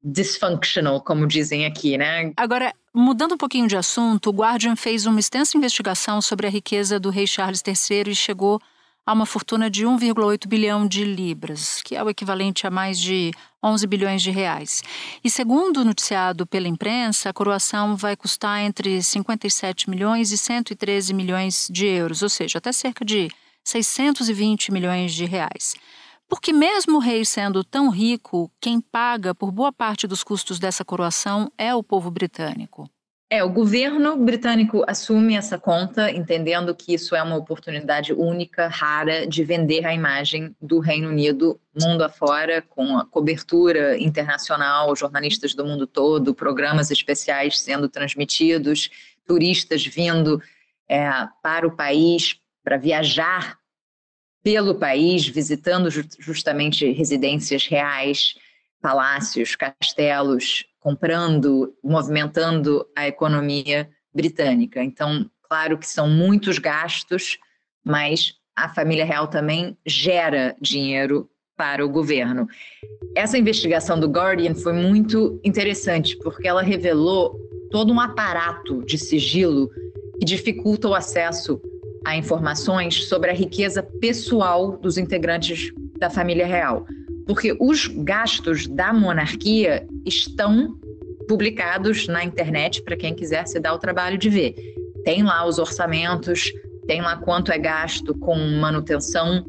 dysfunctional, 0.03 1.01
como 1.01 1.27
dizem 1.27 1.67
aqui, 1.67 1.97
né? 1.97 2.33
Agora, 2.37 2.75
Mudando 2.95 3.33
um 3.33 3.39
pouquinho 3.39 3.67
de 3.67 3.75
assunto, 3.75 4.29
o 4.29 4.33
Guardian 4.35 4.77
fez 4.77 5.07
uma 5.07 5.19
extensa 5.19 5.57
investigação 5.57 6.21
sobre 6.21 6.47
a 6.47 6.51
riqueza 6.51 7.01
do 7.01 7.09
rei 7.09 7.27
Charles 7.27 7.63
III 7.67 8.11
e 8.11 8.15
chegou 8.15 8.61
a 9.07 9.15
uma 9.15 9.25
fortuna 9.25 9.71
de 9.71 9.87
1,8 9.87 10.47
bilhão 10.47 10.87
de 10.87 11.03
libras, 11.03 11.81
que 11.81 11.97
é 11.97 12.05
o 12.05 12.11
equivalente 12.11 12.67
a 12.67 12.71
mais 12.71 13.01
de 13.01 13.33
11 13.65 13.87
bilhões 13.87 14.21
de 14.21 14.31
reais. 14.31 14.83
E 15.25 15.31
segundo 15.31 15.83
noticiado 15.83 16.47
pela 16.47 16.69
imprensa, 16.69 17.31
a 17.31 17.33
coroação 17.33 17.97
vai 17.97 18.15
custar 18.15 18.61
entre 18.61 19.03
57 19.03 19.89
milhões 19.89 20.31
e 20.31 20.37
113 20.37 21.15
milhões 21.15 21.69
de 21.73 21.87
euros, 21.87 22.23
ou 22.23 22.29
seja, 22.29 22.59
até 22.59 22.73
cerca 22.73 23.07
de 23.07 23.31
620 23.65 24.71
milhões 24.71 25.15
de 25.15 25.25
reais. 25.25 25.75
Porque 26.33 26.51
mesmo 26.51 26.97
o 26.97 26.99
rei 26.99 27.27
sendo 27.27 27.62
tão 27.62 27.91
rico, 27.91 28.51
quem 28.59 28.81
paga 28.81 29.35
por 29.35 29.53
boa 29.53 29.71
parte 29.71 30.07
dos 30.07 30.25
custos 30.25 30.59
dessa 30.59 30.83
coroação 30.83 31.53
é 31.59 31.75
o 31.75 31.83
povo 31.83 32.11
britânico. 32.11 32.89
É, 33.29 33.45
o 33.45 33.51
governo 33.51 34.17
britânico 34.17 34.83
assume 34.89 35.37
essa 35.37 35.59
conta, 35.59 36.11
entendendo 36.11 36.75
que 36.75 36.95
isso 36.95 37.15
é 37.15 37.23
uma 37.23 37.37
oportunidade 37.37 38.15
única, 38.15 38.67
rara, 38.67 39.27
de 39.27 39.45
vender 39.45 39.85
a 39.85 39.93
imagem 39.93 40.57
do 40.59 40.79
Reino 40.79 41.11
Unido 41.11 41.61
mundo 41.79 42.03
afora, 42.03 42.62
com 42.62 42.97
a 42.97 43.05
cobertura 43.05 43.99
internacional, 43.99 44.97
jornalistas 44.97 45.55
do 45.55 45.67
mundo 45.67 45.87
todo, 45.87 46.35
programas 46.35 46.91
especiais 46.91 47.61
sendo 47.61 47.91
transmitidos, 47.91 48.89
turistas 49.27 49.85
vindo 49.85 50.41
é, 50.89 51.11
para 51.43 51.67
o 51.69 51.77
país 51.77 52.41
para 52.65 52.79
viajar 52.79 53.61
pelo 54.43 54.75
país, 54.75 55.27
visitando 55.27 55.89
justamente 56.19 56.91
residências 56.93 57.67
reais, 57.67 58.35
palácios, 58.81 59.55
castelos, 59.55 60.65
comprando, 60.81 61.73
movimentando 61.83 62.85
a 62.97 63.07
economia 63.07 63.89
britânica. 64.13 64.83
Então, 64.83 65.31
claro 65.49 65.79
que 65.79 65.87
são 65.87 66.09
muitos 66.09 66.59
gastos, 66.59 67.39
mas 67.85 68.35
a 68.57 68.69
família 68.69 69.05
real 69.05 69.29
também 69.29 69.77
gera 69.87 70.57
dinheiro 70.61 71.31
para 71.57 71.87
o 71.87 71.89
governo. 71.89 72.49
Essa 73.15 73.39
investigação 73.39 73.99
do 73.99 74.09
Guardian 74.09 74.55
foi 74.55 74.73
muito 74.73 75.41
interessante, 75.45 76.17
porque 76.19 76.49
ela 76.49 76.63
revelou 76.63 77.39
todo 77.71 77.93
um 77.93 78.01
aparato 78.01 78.85
de 78.85 78.99
sigilo 78.99 79.71
que 80.19 80.25
dificulta 80.25 80.89
o 80.89 80.95
acesso 80.95 81.61
a 82.05 82.17
informações 82.17 83.05
sobre 83.05 83.31
a 83.31 83.35
riqueza 83.35 83.83
pessoal 83.83 84.77
dos 84.77 84.99
integrantes 84.99 85.73
da 85.99 86.11
família 86.11 86.47
real 86.47 86.87
porque 87.27 87.57
os 87.61 87.87
gastos 87.87 88.67
da 88.67 88.93
monarquia 88.93 89.87
estão 90.05 90.77
publicados 91.29 92.07
na 92.09 92.25
internet 92.25 92.83
para 92.83 92.97
quem 92.97 93.15
quiser 93.15 93.47
se 93.47 93.61
dar 93.61 93.75
o 93.75 93.79
trabalho 93.79 94.19
de 94.19 94.29
ver. 94.29 94.55
Tem 95.05 95.23
lá 95.23 95.47
os 95.47 95.59
orçamentos, 95.59 96.53
tem 96.87 97.01
lá 97.01 97.17
quanto 97.17 97.53
é 97.53 97.59
gasto 97.59 98.15
com 98.19 98.37
manutenção 98.37 99.45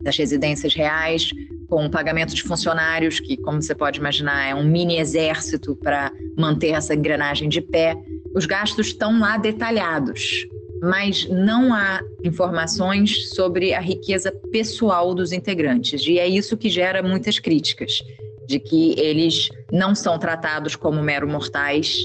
das 0.00 0.16
residências 0.16 0.74
reais, 0.74 1.30
com 1.68 1.88
pagamento 1.90 2.34
de 2.34 2.42
funcionários, 2.42 3.18
que, 3.20 3.36
como 3.36 3.60
você 3.60 3.74
pode 3.74 3.98
imaginar, 3.98 4.48
é 4.48 4.54
um 4.54 4.64
mini 4.64 4.98
exército 4.98 5.76
para 5.76 6.12
manter 6.36 6.70
essa 6.70 6.94
engrenagem 6.94 7.48
de 7.48 7.60
pé. 7.60 7.96
Os 8.34 8.46
gastos 8.46 8.88
estão 8.88 9.18
lá 9.18 9.36
detalhados 9.36 10.46
mas 10.82 11.28
não 11.28 11.72
há 11.72 12.00
informações 12.24 13.30
sobre 13.30 13.72
a 13.72 13.80
riqueza 13.80 14.32
pessoal 14.50 15.14
dos 15.14 15.30
integrantes. 15.30 16.04
E 16.06 16.18
é 16.18 16.26
isso 16.26 16.56
que 16.56 16.68
gera 16.68 17.02
muitas 17.04 17.38
críticas, 17.38 18.02
de 18.48 18.58
que 18.58 18.98
eles 18.98 19.48
não 19.70 19.94
são 19.94 20.18
tratados 20.18 20.74
como 20.74 21.00
mero 21.00 21.28
mortais 21.28 21.96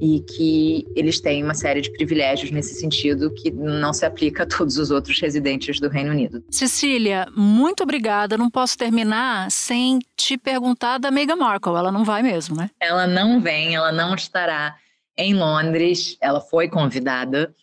e 0.00 0.20
que 0.20 0.86
eles 0.96 1.20
têm 1.20 1.44
uma 1.44 1.54
série 1.54 1.82
de 1.82 1.90
privilégios 1.92 2.50
nesse 2.50 2.74
sentido 2.74 3.32
que 3.32 3.50
não 3.50 3.92
se 3.92 4.06
aplica 4.06 4.42
a 4.42 4.46
todos 4.46 4.78
os 4.78 4.90
outros 4.90 5.20
residentes 5.20 5.78
do 5.78 5.88
Reino 5.88 6.10
Unido. 6.10 6.42
Cecília, 6.50 7.28
muito 7.36 7.82
obrigada. 7.82 8.38
Não 8.38 8.50
posso 8.50 8.76
terminar 8.76 9.50
sem 9.50 9.98
te 10.16 10.38
perguntar 10.38 10.96
da 10.98 11.10
Meghan 11.10 11.36
Markle. 11.36 11.76
Ela 11.76 11.92
não 11.92 12.04
vai 12.04 12.22
mesmo, 12.22 12.56
né? 12.56 12.70
Ela 12.80 13.06
não 13.06 13.38
vem, 13.40 13.74
ela 13.74 13.92
não 13.92 14.14
estará 14.14 14.76
em 15.16 15.34
Londres. 15.34 16.16
Ela 16.20 16.40
foi 16.40 16.68
convidada 16.68 17.54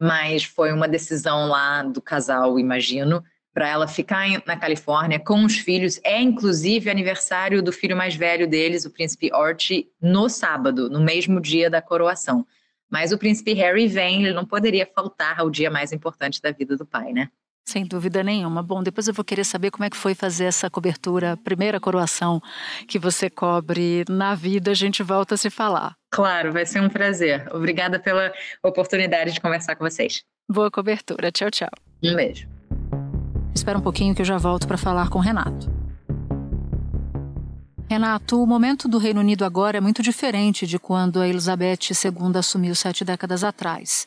mas 0.00 0.44
foi 0.44 0.72
uma 0.72 0.88
decisão 0.88 1.48
lá 1.48 1.82
do 1.82 2.00
casal, 2.00 2.58
imagino, 2.58 3.22
para 3.52 3.68
ela 3.68 3.88
ficar 3.88 4.26
na 4.46 4.56
Califórnia 4.56 5.18
com 5.18 5.44
os 5.44 5.56
filhos. 5.56 5.98
É 6.04 6.20
inclusive 6.20 6.90
aniversário 6.90 7.62
do 7.62 7.72
filho 7.72 7.96
mais 7.96 8.14
velho 8.14 8.46
deles, 8.46 8.84
o 8.84 8.90
príncipe 8.90 9.32
Archie, 9.32 9.88
no 10.00 10.28
sábado, 10.28 10.90
no 10.90 11.00
mesmo 11.00 11.40
dia 11.40 11.70
da 11.70 11.80
coroação. 11.80 12.46
Mas 12.90 13.12
o 13.12 13.18
príncipe 13.18 13.54
Harry 13.54 13.88
vem, 13.88 14.24
ele 14.24 14.34
não 14.34 14.44
poderia 14.44 14.86
faltar 14.86 15.40
ao 15.40 15.50
dia 15.50 15.70
mais 15.70 15.92
importante 15.92 16.40
da 16.40 16.50
vida 16.50 16.76
do 16.76 16.84
pai, 16.84 17.12
né? 17.12 17.30
Sem 17.68 17.84
dúvida 17.84 18.22
nenhuma. 18.22 18.62
Bom, 18.62 18.80
depois 18.80 19.08
eu 19.08 19.14
vou 19.14 19.24
querer 19.24 19.42
saber 19.42 19.72
como 19.72 19.84
é 19.84 19.90
que 19.90 19.96
foi 19.96 20.14
fazer 20.14 20.44
essa 20.44 20.70
cobertura, 20.70 21.36
primeira 21.36 21.80
coroação 21.80 22.40
que 22.86 22.96
você 22.96 23.28
cobre 23.28 24.04
na 24.08 24.36
vida. 24.36 24.70
A 24.70 24.74
gente 24.74 25.02
volta 25.02 25.34
a 25.34 25.38
se 25.38 25.50
falar. 25.50 25.96
Claro, 26.10 26.52
vai 26.52 26.64
ser 26.64 26.80
um 26.80 26.88
prazer. 26.88 27.48
Obrigada 27.52 27.98
pela 27.98 28.32
oportunidade 28.62 29.32
de 29.32 29.40
conversar 29.40 29.74
com 29.74 29.84
vocês. 29.84 30.22
Boa 30.48 30.70
cobertura. 30.70 31.32
Tchau, 31.32 31.50
tchau. 31.50 31.70
Um 32.04 32.14
beijo. 32.14 32.48
Espera 33.52 33.76
um 33.76 33.82
pouquinho 33.82 34.14
que 34.14 34.22
eu 34.22 34.26
já 34.26 34.38
volto 34.38 34.68
para 34.68 34.78
falar 34.78 35.08
com 35.10 35.18
o 35.18 35.22
Renato. 35.22 35.68
Renato, 37.90 38.40
o 38.40 38.46
momento 38.46 38.86
do 38.86 38.98
Reino 38.98 39.20
Unido 39.20 39.44
agora 39.44 39.78
é 39.78 39.80
muito 39.80 40.02
diferente 40.02 40.68
de 40.68 40.78
quando 40.78 41.20
a 41.20 41.28
Elizabeth 41.28 41.78
II 41.90 42.36
assumiu 42.38 42.76
sete 42.76 43.04
décadas 43.04 43.42
atrás. 43.42 44.06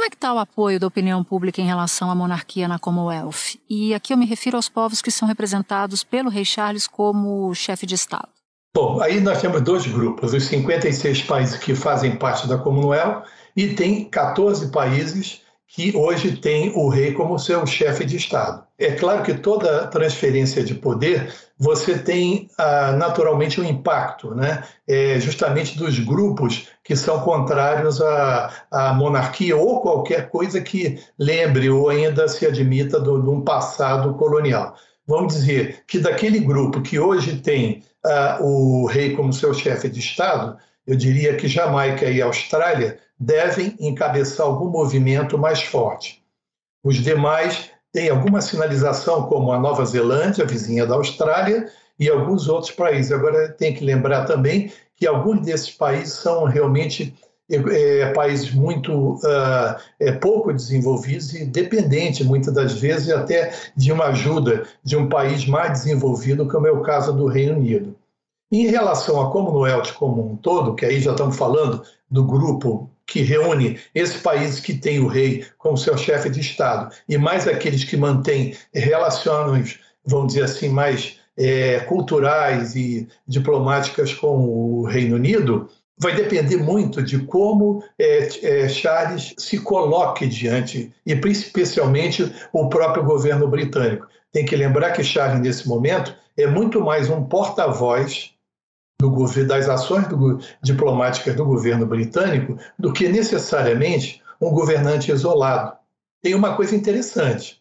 Como 0.00 0.06
é 0.06 0.08
que 0.08 0.16
está 0.16 0.32
o 0.32 0.38
apoio 0.38 0.80
da 0.80 0.86
opinião 0.86 1.22
pública 1.22 1.60
em 1.60 1.66
relação 1.66 2.10
à 2.10 2.14
monarquia 2.14 2.66
na 2.66 2.78
Commonwealth? 2.78 3.58
E 3.68 3.92
aqui 3.92 4.14
eu 4.14 4.16
me 4.16 4.24
refiro 4.24 4.56
aos 4.56 4.66
povos 4.66 5.02
que 5.02 5.10
são 5.10 5.28
representados 5.28 6.02
pelo 6.02 6.30
rei 6.30 6.42
Charles 6.42 6.86
como 6.86 7.54
chefe 7.54 7.84
de 7.84 7.96
Estado. 7.96 8.30
Bom, 8.74 9.02
aí 9.02 9.20
nós 9.20 9.42
temos 9.42 9.60
dois 9.60 9.86
grupos, 9.86 10.32
os 10.32 10.44
56 10.44 11.24
países 11.24 11.58
que 11.58 11.74
fazem 11.74 12.16
parte 12.16 12.48
da 12.48 12.56
Commonwealth 12.56 13.24
e 13.54 13.74
tem 13.74 14.08
14 14.08 14.70
países 14.70 15.42
que 15.68 15.94
hoje 15.94 16.34
tem 16.34 16.72
o 16.74 16.88
rei 16.88 17.12
como 17.12 17.38
seu 17.38 17.66
chefe 17.66 18.06
de 18.06 18.16
Estado. 18.16 18.64
É 18.80 18.92
claro 18.92 19.22
que 19.22 19.34
toda 19.34 19.86
transferência 19.88 20.64
de 20.64 20.74
poder 20.74 21.30
você 21.58 21.98
tem 21.98 22.48
ah, 22.56 22.92
naturalmente 22.92 23.60
um 23.60 23.64
impacto, 23.64 24.34
né? 24.34 24.64
É 24.88 25.20
justamente 25.20 25.76
dos 25.76 25.98
grupos 25.98 26.66
que 26.82 26.96
são 26.96 27.20
contrários 27.20 28.00
à, 28.00 28.50
à, 28.70 28.94
monarquia 28.94 29.54
ou 29.54 29.82
qualquer 29.82 30.30
coisa 30.30 30.62
que 30.62 30.98
lembre 31.18 31.68
ou 31.68 31.90
ainda 31.90 32.26
se 32.26 32.46
admita 32.46 32.98
de 32.98 33.10
um 33.10 33.42
passado 33.42 34.14
colonial. 34.14 34.74
Vamos 35.06 35.34
dizer 35.34 35.84
que 35.86 35.98
daquele 35.98 36.38
grupo 36.38 36.80
que 36.80 36.98
hoje 36.98 37.36
tem 37.36 37.82
ah, 38.02 38.38
o 38.40 38.86
rei 38.86 39.14
como 39.14 39.30
seu 39.30 39.52
chefe 39.52 39.90
de 39.90 40.00
Estado, 40.00 40.56
eu 40.86 40.96
diria 40.96 41.36
que 41.36 41.46
Jamaica 41.46 42.06
e 42.06 42.22
Austrália 42.22 42.98
devem 43.18 43.76
encabeçar 43.78 44.46
algum 44.46 44.70
movimento 44.70 45.36
mais 45.36 45.62
forte. 45.62 46.24
Os 46.82 46.96
demais 46.96 47.70
têm 47.92 48.08
alguma 48.08 48.40
sinalização, 48.40 49.24
como 49.24 49.52
a 49.52 49.58
Nova 49.58 49.84
Zelândia, 49.84 50.44
vizinha 50.44 50.86
da 50.86 50.94
Austrália, 50.94 51.68
e 51.98 52.08
alguns 52.08 52.48
outros 52.48 52.72
países. 52.72 53.12
Agora, 53.12 53.48
tem 53.50 53.74
que 53.74 53.84
lembrar 53.84 54.24
também 54.24 54.72
que 54.96 55.06
alguns 55.06 55.42
desses 55.42 55.70
países 55.70 56.14
são 56.14 56.44
realmente 56.44 57.14
é, 57.50 58.12
países 58.12 58.52
muito 58.52 59.14
uh, 59.14 59.76
é, 59.98 60.12
pouco 60.12 60.52
desenvolvidos 60.52 61.34
e 61.34 61.44
dependentes, 61.44 62.24
muitas 62.24 62.54
das 62.54 62.74
vezes, 62.74 63.10
até 63.10 63.52
de 63.76 63.90
uma 63.90 64.06
ajuda 64.06 64.66
de 64.84 64.96
um 64.96 65.08
país 65.08 65.46
mais 65.46 65.72
desenvolvido, 65.72 66.46
como 66.46 66.66
é 66.66 66.70
o 66.70 66.82
caso 66.82 67.12
do 67.12 67.26
Reino 67.26 67.56
Unido. 67.56 67.96
Em 68.52 68.66
relação 68.66 69.20
à 69.20 69.30
Commonwealth 69.30 69.92
como 69.94 70.32
um 70.32 70.36
todo, 70.36 70.74
que 70.74 70.84
aí 70.84 71.00
já 71.00 71.10
estamos 71.10 71.36
falando 71.36 71.82
do 72.10 72.24
grupo 72.24 72.88
que 73.10 73.22
reúne 73.22 73.78
esses 73.92 74.22
países 74.22 74.60
que 74.60 74.72
têm 74.72 75.00
o 75.00 75.08
rei 75.08 75.44
como 75.58 75.76
seu 75.76 75.98
chefe 75.98 76.30
de 76.30 76.40
Estado 76.40 76.94
e 77.08 77.18
mais 77.18 77.46
aqueles 77.48 77.82
que 77.82 77.96
mantêm 77.96 78.56
relações, 78.72 79.80
vamos 80.06 80.28
dizer 80.28 80.44
assim, 80.44 80.68
mais 80.68 81.18
é, 81.36 81.80
culturais 81.80 82.76
e 82.76 83.08
diplomáticas 83.26 84.14
com 84.14 84.46
o 84.46 84.84
Reino 84.84 85.16
Unido, 85.16 85.68
vai 85.98 86.14
depender 86.14 86.56
muito 86.56 87.02
de 87.02 87.18
como 87.18 87.82
é, 87.98 88.28
é, 88.42 88.68
Charles 88.68 89.34
se 89.36 89.58
coloque 89.58 90.26
diante, 90.28 90.92
e 91.04 91.12
especialmente 91.12 92.32
o 92.52 92.68
próprio 92.68 93.04
governo 93.04 93.48
britânico. 93.48 94.06
Tem 94.32 94.46
que 94.46 94.54
lembrar 94.54 94.92
que 94.92 95.02
Charles, 95.02 95.40
nesse 95.40 95.68
momento, 95.68 96.14
é 96.36 96.46
muito 96.46 96.80
mais 96.80 97.10
um 97.10 97.24
porta-voz 97.24 98.30
do, 99.00 99.44
das 99.46 99.68
ações 99.68 100.06
do, 100.08 100.38
diplomáticas 100.62 101.34
do 101.34 101.44
governo 101.44 101.86
britânico 101.86 102.58
do 102.78 102.92
que 102.92 103.08
necessariamente 103.08 104.22
um 104.40 104.50
governante 104.50 105.10
isolado. 105.10 105.76
Tem 106.22 106.34
uma 106.34 106.54
coisa 106.54 106.76
interessante. 106.76 107.60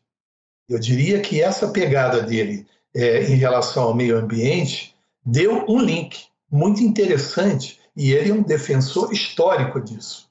Eu 0.68 0.78
diria 0.78 1.22
que 1.22 1.42
essa 1.42 1.70
pegada 1.70 2.22
dele 2.22 2.68
é, 2.94 3.24
em 3.24 3.36
relação 3.36 3.84
ao 3.84 3.96
meio 3.96 4.18
ambiente 4.18 4.96
deu 5.26 5.66
um 5.68 5.80
link 5.80 6.26
muito 6.52 6.82
interessante 6.82 7.80
E 7.96 8.12
ele 8.12 8.32
é 8.32 8.34
um 8.34 8.42
defensor 8.42 9.12
histórico 9.12 9.80
disso 9.80 10.29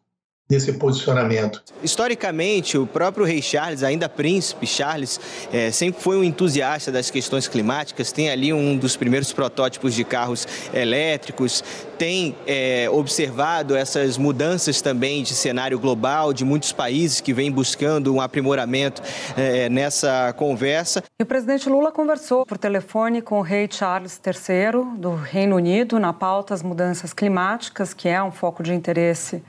desse 0.48 0.72
posicionamento. 0.72 1.62
Historicamente, 1.82 2.78
o 2.78 2.86
próprio 2.86 3.26
rei 3.26 3.42
Charles, 3.42 3.82
ainda 3.82 4.08
príncipe 4.08 4.66
Charles, 4.66 5.20
é, 5.52 5.70
sempre 5.70 6.00
foi 6.02 6.16
um 6.16 6.24
entusiasta 6.24 6.90
das 6.90 7.10
questões 7.10 7.46
climáticas. 7.46 8.10
Tem 8.12 8.30
ali 8.30 8.50
um 8.50 8.74
dos 8.74 8.96
primeiros 8.96 9.30
protótipos 9.30 9.92
de 9.94 10.04
carros 10.04 10.48
elétricos. 10.72 11.62
Tem 11.98 12.34
é, 12.46 12.88
observado 12.88 13.76
essas 13.76 14.16
mudanças 14.16 14.80
também 14.80 15.22
de 15.22 15.34
cenário 15.34 15.78
global 15.78 16.32
de 16.32 16.46
muitos 16.46 16.72
países 16.72 17.20
que 17.20 17.34
vêm 17.34 17.52
buscando 17.52 18.14
um 18.14 18.20
aprimoramento 18.20 19.02
é, 19.36 19.68
nessa 19.68 20.32
conversa. 20.32 21.04
E 21.20 21.22
o 21.22 21.26
presidente 21.26 21.68
Lula 21.68 21.92
conversou 21.92 22.46
por 22.46 22.56
telefone 22.56 23.20
com 23.20 23.38
o 23.38 23.42
rei 23.42 23.68
Charles 23.70 24.18
III 24.24 24.96
do 24.98 25.14
Reino 25.14 25.56
Unido 25.56 25.98
na 26.00 26.14
pauta 26.14 26.54
as 26.54 26.62
mudanças 26.62 27.12
climáticas, 27.12 27.92
que 27.92 28.08
é 28.08 28.22
um 28.22 28.30
foco 28.30 28.62
de 28.62 28.72
interesse 28.72 29.42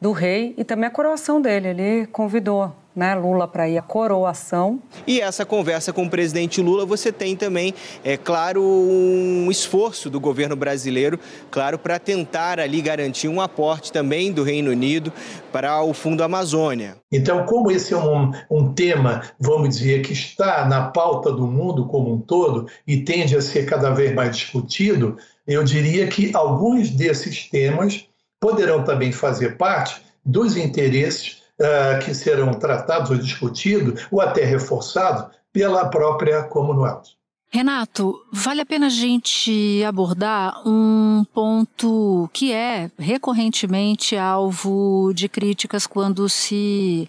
do 0.00 0.12
rei 0.12 0.54
e 0.56 0.64
também 0.64 0.86
a 0.86 0.90
coroação 0.90 1.40
dele. 1.40 1.68
Ele 1.68 2.06
convidou 2.06 2.72
né, 2.94 3.14
Lula 3.14 3.48
para 3.48 3.68
ir 3.68 3.76
à 3.76 3.82
coroação. 3.82 4.80
E 5.06 5.20
essa 5.20 5.44
conversa 5.44 5.92
com 5.92 6.04
o 6.04 6.10
presidente 6.10 6.60
Lula, 6.60 6.86
você 6.86 7.10
tem 7.10 7.34
também, 7.34 7.74
é 8.04 8.16
claro, 8.16 8.62
um 8.62 9.50
esforço 9.50 10.08
do 10.08 10.20
governo 10.20 10.54
brasileiro, 10.54 11.18
claro, 11.50 11.78
para 11.78 11.98
tentar 11.98 12.60
ali 12.60 12.80
garantir 12.80 13.28
um 13.28 13.40
aporte 13.40 13.90
também 13.90 14.32
do 14.32 14.42
Reino 14.42 14.70
Unido 14.70 15.12
para 15.50 15.82
o 15.82 15.92
Fundo 15.92 16.22
Amazônia. 16.22 16.96
Então, 17.10 17.44
como 17.46 17.70
esse 17.70 17.92
é 17.92 17.96
um, 17.96 18.30
um 18.50 18.72
tema, 18.72 19.22
vamos 19.38 19.76
dizer, 19.76 20.02
que 20.02 20.12
está 20.12 20.66
na 20.66 20.88
pauta 20.88 21.32
do 21.32 21.46
mundo 21.46 21.86
como 21.86 22.12
um 22.12 22.20
todo 22.20 22.66
e 22.86 22.98
tende 22.98 23.36
a 23.36 23.42
ser 23.42 23.66
cada 23.66 23.90
vez 23.90 24.14
mais 24.14 24.36
discutido, 24.36 25.16
eu 25.46 25.62
diria 25.62 26.06
que 26.06 26.34
alguns 26.34 26.90
desses 26.90 27.48
temas 27.48 28.06
poderão 28.44 28.84
também 28.84 29.10
fazer 29.10 29.56
parte 29.56 30.02
dos 30.22 30.54
interesses 30.54 31.42
uh, 31.58 32.04
que 32.04 32.14
serão 32.14 32.52
tratados 32.52 33.10
ou 33.10 33.16
discutidos 33.16 34.06
ou 34.10 34.20
até 34.20 34.44
reforçados 34.44 35.34
pela 35.50 35.86
própria 35.86 36.42
Commonwealth. 36.42 37.14
Renato, 37.50 38.20
vale 38.30 38.60
a 38.60 38.66
pena 38.66 38.88
a 38.88 38.90
gente 38.90 39.82
abordar 39.82 40.60
um 40.68 41.24
ponto 41.32 42.28
que 42.34 42.52
é 42.52 42.90
recorrentemente 42.98 44.14
alvo 44.14 45.14
de 45.14 45.26
críticas 45.26 45.86
quando 45.86 46.28
se 46.28 47.08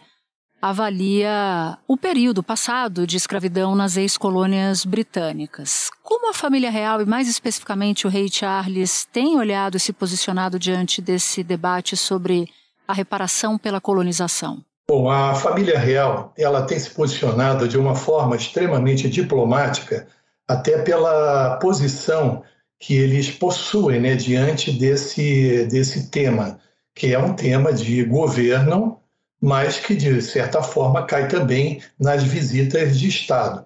avalia 0.70 1.78
o 1.88 1.96
período 1.96 2.42
passado 2.42 3.06
de 3.06 3.18
escravidão 3.18 3.76
nas 3.76 3.98
ex-colônias 3.98 4.84
britânicas. 4.84 5.92
Como 6.02 6.28
a 6.28 6.34
família 6.34 6.72
real 6.72 7.00
e 7.04 7.06
mais 7.06 7.30
especificamente 7.30 8.08
o 8.08 8.10
rei 8.10 8.28
Charles 8.28 9.08
tem 9.14 9.38
olhado 9.38 9.78
e 9.78 9.80
se 9.80 9.94
posicionado 9.94 10.58
diante 10.58 11.04
desse 11.04 11.44
debate 11.44 11.96
sobre 11.96 12.50
a 12.88 12.94
reparação 12.94 13.60
pela 13.60 13.80
colonização? 13.80 14.64
Bom, 14.90 15.08
a 15.08 15.36
família 15.36 15.78
real 15.78 16.34
ela 16.36 16.64
tem 16.64 16.80
se 16.80 16.90
posicionado 16.90 17.68
de 17.68 17.78
uma 17.78 17.94
forma 17.94 18.36
extremamente 18.36 19.08
diplomática, 19.08 20.08
até 20.48 20.80
pela 20.80 21.58
posição 21.58 22.42
que 22.80 22.96
eles 22.96 23.30
possuem 23.30 24.00
né, 24.02 24.16
diante 24.16 24.72
desse, 24.72 25.68
desse 25.68 26.10
tema, 26.10 26.60
que 26.96 27.14
é 27.14 27.20
um 27.20 27.36
tema 27.36 27.72
de 27.72 28.04
governo 28.04 29.00
mas 29.46 29.78
que, 29.78 29.94
de 29.96 30.24
certa 30.24 30.64
forma, 30.64 31.06
cai 31.06 31.28
também 31.28 31.80
nas 32.00 32.24
visitas 32.24 32.98
de 32.98 33.08
Estado. 33.08 33.64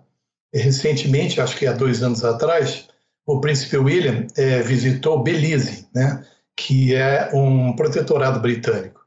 Recentemente, 0.54 1.40
acho 1.40 1.56
que 1.56 1.66
há 1.66 1.72
dois 1.72 2.04
anos 2.04 2.26
atrás, 2.26 2.90
o 3.26 3.40
príncipe 3.40 3.78
William 3.78 4.28
é, 4.36 4.62
visitou 4.62 5.24
Belize, 5.24 5.88
né, 5.96 6.22
que 6.54 6.94
é 6.94 7.30
um 7.34 7.74
protetorado 7.78 8.42
britânico. 8.42 9.00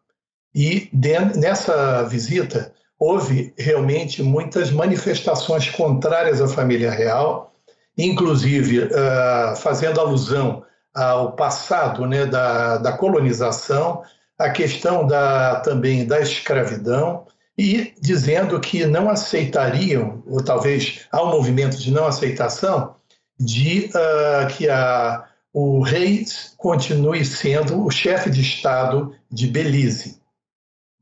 E 0.54 0.88
nessa 1.34 2.04
visita 2.04 2.72
houve 2.98 3.52
realmente 3.58 4.22
muitas 4.22 4.70
manifestações 4.70 5.68
contrárias 5.68 6.40
à 6.40 6.48
família 6.48 6.90
real, 6.90 7.54
inclusive 7.98 8.84
uh, 8.84 9.56
fazendo 9.56 10.00
alusão 10.00 10.64
ao 10.94 11.32
passado 11.32 12.06
né, 12.06 12.24
da, 12.24 12.78
da 12.78 12.92
colonização, 12.92 14.02
a 14.42 14.50
questão 14.50 15.06
da, 15.06 15.60
também 15.60 16.06
da 16.06 16.20
escravidão 16.20 17.26
e 17.56 17.94
dizendo 18.00 18.58
que 18.58 18.84
não 18.86 19.08
aceitariam, 19.08 20.22
ou 20.26 20.42
talvez 20.42 21.06
há 21.12 21.22
um 21.22 21.30
movimento 21.30 21.76
de 21.76 21.90
não 21.92 22.06
aceitação, 22.06 22.96
de 23.38 23.90
uh, 23.90 24.46
que 24.54 24.68
a, 24.68 25.24
o 25.52 25.80
rei 25.82 26.24
continue 26.56 27.24
sendo 27.24 27.84
o 27.84 27.90
chefe 27.90 28.30
de 28.30 28.40
Estado 28.40 29.14
de 29.30 29.46
Belize. 29.46 30.20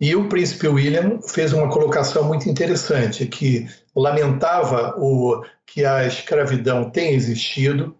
E 0.00 0.16
o 0.16 0.28
príncipe 0.28 0.66
William 0.66 1.20
fez 1.22 1.52
uma 1.52 1.68
colocação 1.68 2.24
muito 2.24 2.48
interessante, 2.48 3.26
que 3.26 3.68
lamentava 3.94 4.94
o, 4.98 5.44
que 5.66 5.84
a 5.84 6.06
escravidão 6.06 6.90
tenha 6.90 7.12
existido 7.12 7.94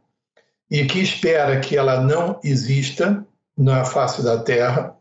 e 0.71 0.85
que 0.87 1.01
espera 1.01 1.61
que 1.61 1.77
ela 1.77 2.01
não 2.01 2.41
exista 2.43 3.25
na 3.57 3.85
face 3.85 4.23
da 4.23 4.39
terra, 4.43 4.97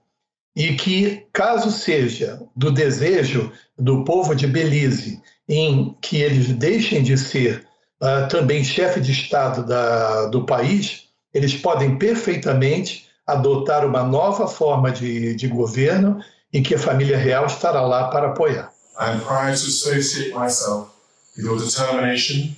e 0.56 0.76
que, 0.76 1.28
caso 1.32 1.72
seja 1.72 2.42
do 2.56 2.72
desejo 2.72 3.52
do 3.78 4.04
povo 4.04 4.36
de 4.36 4.48
Belize 4.48 5.22
em 5.48 5.96
que 6.02 6.18
eles 6.18 6.50
deixem 6.50 7.02
de 7.02 7.18
ser 7.18 7.66
uh, 8.02 8.28
também 8.30 8.64
chefe 8.64 9.00
de 9.00 9.12
Estado 9.12 9.66
da, 9.66 10.28
do 10.28 10.46
país, 10.46 11.08
eles 11.34 11.56
podem 11.56 11.98
perfeitamente 11.98 13.08
adotar 13.26 13.86
uma 13.86 14.04
nova 14.04 14.48
forma 14.48 14.92
de, 14.92 15.36
de 15.36 15.48
governo 15.48 16.24
e 16.52 16.62
que 16.62 16.76
a 16.76 16.80
família 16.80 17.18
real 17.18 17.46
estará 17.46 17.82
lá 17.82 18.10
para 18.10 18.30
apoiar. 18.30 18.72
I'm 19.00 19.20
proud 19.22 19.56
to 19.56 19.68
associate 19.68 20.34
myself 20.34 20.90
with 21.38 21.46
your 21.46 21.58
determination 21.58 22.56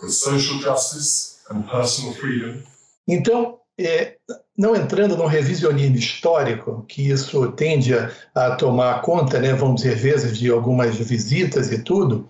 for 0.00 0.08
social 0.08 0.58
justice 0.58 1.38
and 1.50 1.62
personal 1.62 2.14
freedom. 2.14 2.62
Então, 3.06 3.58
é, 3.78 4.16
não 4.56 4.76
entrando 4.76 5.16
num 5.16 5.26
revisionismo 5.26 5.96
histórico, 5.96 6.84
que 6.86 7.10
isso 7.10 7.50
tende 7.52 7.94
a, 7.94 8.10
a 8.34 8.54
tomar 8.56 9.00
conta, 9.02 9.38
né, 9.38 9.54
vamos 9.54 9.82
dizer, 9.82 9.96
vezes 9.96 10.38
de 10.38 10.50
algumas 10.50 10.96
visitas 10.96 11.72
e 11.72 11.82
tudo, 11.82 12.28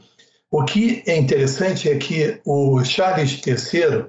o 0.50 0.64
que 0.64 1.02
é 1.06 1.16
interessante 1.16 1.88
é 1.88 1.96
que 1.96 2.40
o 2.44 2.85
Charles 2.85 3.40
III 3.44 4.06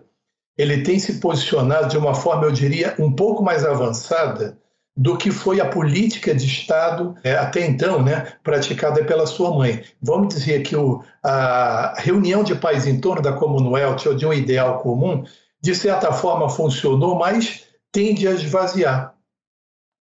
ele 0.58 0.84
tem 0.84 1.00
se 1.00 1.20
posicionado 1.20 1.88
de 1.88 1.98
uma 1.98 2.14
forma, 2.14 2.46
eu 2.46 2.52
diria, 2.52 2.96
um 3.00 3.12
pouco 3.12 3.42
mais 3.42 3.66
avançada 3.66 4.58
do 4.96 5.18
que 5.18 5.32
foi 5.32 5.60
a 5.60 5.66
política 5.68 6.36
de 6.36 6.46
Estado 6.46 7.16
é, 7.24 7.34
até 7.34 7.66
então, 7.66 8.04
né, 8.04 8.34
praticada 8.44 9.04
pela 9.04 9.26
sua 9.26 9.56
mãe. 9.56 9.84
Vamos 10.00 10.36
dizer 10.36 10.62
que 10.62 10.76
o, 10.76 11.04
a 11.24 11.96
reunião 11.98 12.44
de 12.44 12.54
países 12.54 12.88
em 12.88 13.00
torno 13.00 13.22
da 13.22 13.34
Commonwealth 13.34 14.06
ou 14.06 14.14
de 14.14 14.26
um 14.26 14.34
ideal 14.34 14.80
comum 14.80 15.24
de 15.60 15.74
certa 15.74 16.12
forma 16.12 16.50
funcionou, 16.50 17.18
mas 17.18 17.63
tende 17.94 18.28
a 18.28 18.32
esvaziar. 18.32 19.14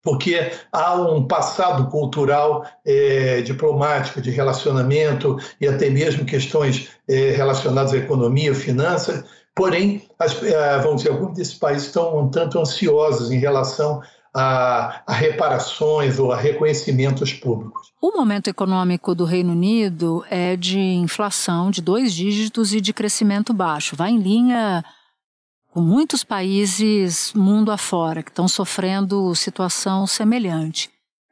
Porque 0.03 0.51
há 0.73 0.95
um 0.97 1.29
passado 1.29 1.89
cultural, 1.89 2.67
é, 2.85 3.41
diplomático, 3.43 4.21
de 4.21 4.33
relacionamento 4.33 5.39
e 5.61 5.69
até 5.69 5.89
mesmo 5.89 6.25
questões 6.25 6.89
é, 7.09 7.31
relacionadas 7.31 7.93
à 7.93 7.99
economia, 7.99 8.53
finanças. 8.53 9.25
Porém, 9.55 10.03
as, 10.19 10.43
é, 10.43 10.79
vamos 10.81 11.03
dizer, 11.03 11.13
alguns 11.13 11.37
desses 11.37 11.55
países 11.55 11.87
estão 11.87 12.19
um 12.19 12.29
tanto 12.29 12.59
ansiosos 12.59 13.31
em 13.31 13.39
relação 13.39 14.03
a, 14.35 15.03
a, 15.07 15.13
reparações 15.13 16.19
ou 16.19 16.33
a 16.33 16.37
reconhecimentos 16.37 17.33
públicos. 17.35 17.93
O 18.01 18.17
momento 18.17 18.49
econômico 18.49 19.15
do 19.15 19.25
Reino 19.25 19.53
Unido 19.53 20.25
é 20.29 20.57
de 20.57 20.81
inflação 20.81 21.71
de 21.71 21.81
dois 21.81 22.13
dígitos 22.13 22.75
e 22.75 22.81
de 22.81 22.93
crescimento 22.93 23.53
baixo. 23.53 23.95
Vai 23.95 24.11
em 24.11 24.19
linha 24.19 24.83
com 25.73 25.81
muitos 25.81 26.23
países 26.23 27.33
mundo 27.35 27.73
afora 27.73 28.23
que 28.23 28.31
estão 28.31 28.47
sofrendo 28.47 29.35
situação 29.35 30.07
semelhante. 30.07 30.91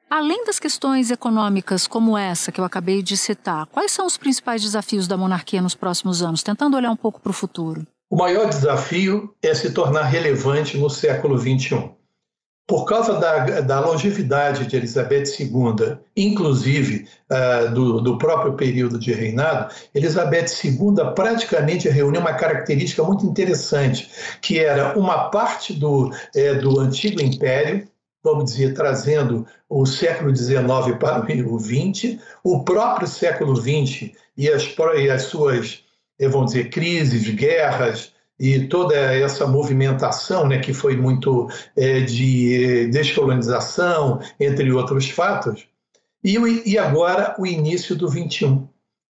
Além 0.08 0.44
das 0.46 0.58
questões 0.58 1.10
econômicas 1.10 1.86
como 1.86 2.16
essa 2.16 2.50
que 2.50 2.58
eu 2.58 2.64
acabei 2.64 3.02
de 3.02 3.16
citar, 3.18 3.66
quais 3.66 3.92
são 3.92 4.06
os 4.06 4.16
principais 4.16 4.62
desafios 4.62 5.06
da 5.06 5.16
monarquia 5.16 5.60
nos 5.60 5.74
próximos 5.74 6.22
anos, 6.22 6.42
tentando 6.42 6.76
olhar 6.76 6.90
um 6.90 6.96
pouco 6.96 7.20
para 7.20 7.30
o 7.30 7.34
futuro? 7.34 7.86
O 8.10 8.16
maior 8.16 8.48
desafio 8.48 9.32
é 9.42 9.54
se 9.54 9.72
tornar 9.72 10.04
relevante 10.04 10.76
no 10.78 10.88
século 10.88 11.38
XXI. 11.38 11.90
Por 12.70 12.84
causa 12.84 13.14
da, 13.14 13.60
da 13.62 13.80
longevidade 13.80 14.64
de 14.64 14.76
Elizabeth 14.76 15.24
II, 15.40 15.98
inclusive 16.16 17.04
uh, 17.28 17.74
do, 17.74 18.00
do, 18.00 18.16
próprio 18.16 18.52
período 18.52 18.96
de 18.96 19.12
reinado, 19.12 19.74
Elizabeth 19.92 20.46
II 20.62 21.12
praticamente 21.16 21.88
reuniu 21.88 22.20
uma 22.20 22.32
característica 22.32 23.02
muito 23.02 23.26
interessante, 23.26 24.08
que 24.40 24.60
era 24.60 24.96
uma 24.96 25.30
parte 25.30 25.72
do, 25.72 26.14
é, 26.32 26.54
do 26.54 26.78
antigo 26.78 27.20
império, 27.20 27.88
vamos 28.22 28.52
dizer, 28.52 28.72
trazendo 28.72 29.44
o 29.68 29.84
século 29.84 30.32
XIX 30.36 30.62
para 31.00 31.26
o 31.48 31.58
XX, 31.58 32.20
o 32.44 32.62
próprio 32.62 33.08
século 33.08 33.56
XX 33.56 34.12
e 34.36 34.48
as, 34.48 34.62
e 34.96 35.10
as 35.10 35.22
suas, 35.22 35.82
vamos 36.20 36.52
dizer, 36.52 36.70
crises, 36.70 37.28
guerras, 37.30 38.12
e 38.40 38.66
toda 38.66 38.96
essa 38.96 39.46
movimentação, 39.46 40.48
né, 40.48 40.58
que 40.58 40.72
foi 40.72 40.96
muito 40.96 41.46
é, 41.76 42.00
de 42.00 42.86
descolonização, 42.86 44.18
entre 44.40 44.72
outros 44.72 45.10
fatos, 45.10 45.68
e, 46.24 46.38
e 46.64 46.78
agora 46.78 47.34
o 47.38 47.46
início 47.46 47.94
do 47.94 48.08
21. 48.08 48.66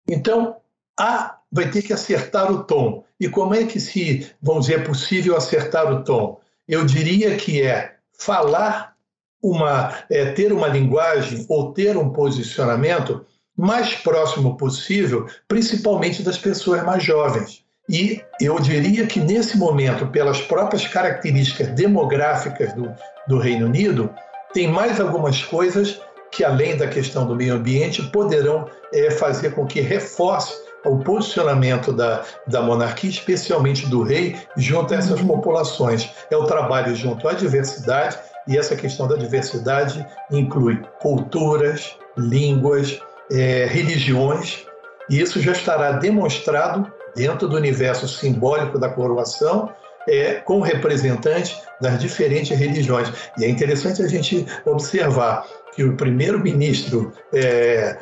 Então, 0.09 0.57
há, 0.99 1.39
vai 1.51 1.71
ter 1.71 1.83
que 1.83 1.93
acertar 1.93 2.51
o 2.51 2.65
tom. 2.65 3.05
E 3.21 3.29
como 3.29 3.55
é 3.55 3.65
que 3.65 3.79
se, 3.79 4.29
vamos 4.43 4.67
dizer, 4.67 4.81
é 4.81 4.85
possível 4.85 5.37
acertar 5.37 5.93
o 5.93 6.03
tom? 6.03 6.41
Eu 6.67 6.85
diria 6.85 7.37
que 7.37 7.63
é 7.63 7.95
falar 8.13 8.97
uma, 9.41 9.95
é, 10.11 10.33
ter 10.33 10.53
uma 10.53 10.67
linguagem 10.67 11.47
ou 11.49 11.73
ter 11.73 11.97
um 11.97 12.11
posicionamento 12.11 13.25
mais 13.57 13.95
próximo 13.95 14.57
possível, 14.57 15.27
principalmente 15.47 16.23
das 16.23 16.39
pessoas 16.39 16.83
mais 16.83 17.05
jovens. 17.05 17.65
E 17.91 18.23
eu 18.41 18.61
diria 18.61 19.05
que 19.05 19.19
nesse 19.19 19.59
momento, 19.59 20.07
pelas 20.07 20.41
próprias 20.41 20.87
características 20.87 21.67
demográficas 21.71 22.73
do, 22.73 22.95
do 23.27 23.37
Reino 23.37 23.67
Unido, 23.67 24.09
tem 24.55 24.69
mais 24.69 25.01
algumas 25.01 25.43
coisas 25.43 26.01
que, 26.31 26.45
além 26.45 26.77
da 26.77 26.87
questão 26.87 27.27
do 27.27 27.35
meio 27.35 27.55
ambiente, 27.55 28.01
poderão 28.05 28.71
é, 28.95 29.11
fazer 29.11 29.57
com 29.57 29.67
que 29.67 29.81
reforce 29.81 30.55
o 30.85 30.99
posicionamento 30.99 31.93
da, 31.93 32.23
da 32.47 32.63
monarquia, 32.63 33.11
especialmente 33.11 33.85
do 33.89 34.05
rei, 34.05 34.37
junto 34.57 34.95
a 34.95 34.99
essas 34.99 35.21
populações. 35.21 36.09
É 36.31 36.37
o 36.37 36.45
trabalho 36.45 36.95
junto 36.95 37.27
à 37.27 37.33
diversidade, 37.33 38.17
e 38.47 38.57
essa 38.57 38.77
questão 38.77 39.09
da 39.09 39.17
diversidade 39.17 40.07
inclui 40.31 40.81
culturas, 41.01 41.97
línguas, 42.17 43.01
é, 43.33 43.67
religiões, 43.67 44.65
e 45.11 45.21
isso 45.21 45.41
já 45.41 45.51
estará 45.51 45.91
demonstrado 45.91 47.00
dentro 47.15 47.49
do 47.49 47.57
universo 47.57 48.09
simbólico 48.09 48.79
da 48.79 48.89
coroação, 48.89 49.73
é, 50.09 50.35
com 50.35 50.61
representantes 50.61 51.61
das 51.81 51.99
diferentes 51.99 52.57
religiões. 52.57 53.13
E 53.39 53.45
é 53.45 53.49
interessante 53.49 54.03
a 54.03 54.09
gente 54.09 54.47
observar 54.65 55.47
que 55.75 55.85
o 55.85 55.97
primeiro-ministro 55.97 57.13
é, 57.33 57.97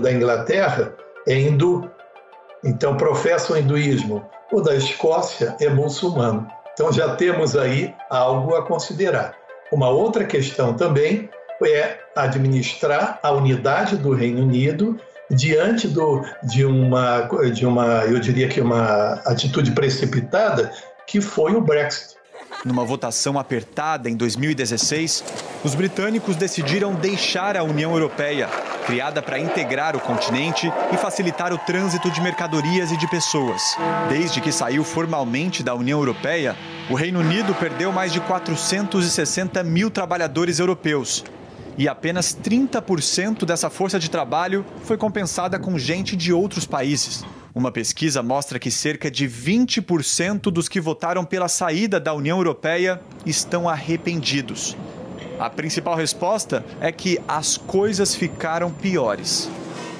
da 0.00 0.12
Inglaterra 0.12 0.94
é 1.26 1.34
hindu, 1.34 1.90
então 2.64 2.96
professa 2.96 3.52
o 3.52 3.56
hinduísmo. 3.56 4.24
O 4.52 4.60
da 4.60 4.76
Escócia 4.76 5.56
é 5.60 5.68
muçulmano. 5.68 6.46
Então 6.72 6.92
já 6.92 7.16
temos 7.16 7.56
aí 7.56 7.94
algo 8.10 8.54
a 8.54 8.62
considerar. 8.66 9.34
Uma 9.72 9.88
outra 9.88 10.24
questão 10.24 10.74
também 10.74 11.28
é 11.64 11.98
administrar 12.16 13.18
a 13.22 13.30
unidade 13.30 13.96
do 13.96 14.12
Reino 14.12 14.42
Unido 14.42 14.98
diante 15.32 15.88
do, 15.88 16.24
de, 16.42 16.64
uma, 16.64 17.22
de 17.52 17.66
uma, 17.66 18.04
eu 18.04 18.20
diria 18.20 18.48
que 18.48 18.60
uma 18.60 19.14
atitude 19.24 19.72
precipitada, 19.72 20.70
que 21.06 21.20
foi 21.20 21.54
o 21.54 21.60
Brexit. 21.60 22.12
Numa 22.64 22.84
votação 22.84 23.38
apertada 23.38 24.08
em 24.08 24.14
2016, 24.14 25.24
os 25.64 25.74
britânicos 25.74 26.36
decidiram 26.36 26.94
deixar 26.94 27.56
a 27.56 27.64
União 27.64 27.92
Europeia, 27.92 28.48
criada 28.86 29.20
para 29.20 29.38
integrar 29.38 29.96
o 29.96 30.00
continente 30.00 30.72
e 30.92 30.96
facilitar 30.96 31.52
o 31.52 31.58
trânsito 31.58 32.08
de 32.10 32.20
mercadorias 32.20 32.92
e 32.92 32.96
de 32.96 33.08
pessoas. 33.08 33.76
Desde 34.08 34.40
que 34.40 34.52
saiu 34.52 34.84
formalmente 34.84 35.62
da 35.62 35.74
União 35.74 35.98
Europeia, 35.98 36.54
o 36.88 36.94
Reino 36.94 37.18
Unido 37.18 37.52
perdeu 37.54 37.90
mais 37.90 38.12
de 38.12 38.20
460 38.20 39.64
mil 39.64 39.90
trabalhadores 39.90 40.60
europeus, 40.60 41.24
e 41.76 41.88
apenas 41.88 42.36
30% 42.36 43.44
dessa 43.44 43.70
força 43.70 43.98
de 43.98 44.10
trabalho 44.10 44.64
foi 44.84 44.96
compensada 44.96 45.58
com 45.58 45.78
gente 45.78 46.16
de 46.16 46.32
outros 46.32 46.66
países. 46.66 47.24
Uma 47.54 47.70
pesquisa 47.70 48.22
mostra 48.22 48.58
que 48.58 48.70
cerca 48.70 49.10
de 49.10 49.28
20% 49.28 50.50
dos 50.50 50.68
que 50.68 50.80
votaram 50.80 51.24
pela 51.24 51.48
saída 51.48 52.00
da 52.00 52.14
União 52.14 52.38
Europeia 52.38 53.00
estão 53.26 53.68
arrependidos. 53.68 54.76
A 55.38 55.50
principal 55.50 55.94
resposta 55.94 56.64
é 56.80 56.90
que 56.90 57.18
as 57.28 57.56
coisas 57.56 58.14
ficaram 58.14 58.70
piores. 58.70 59.50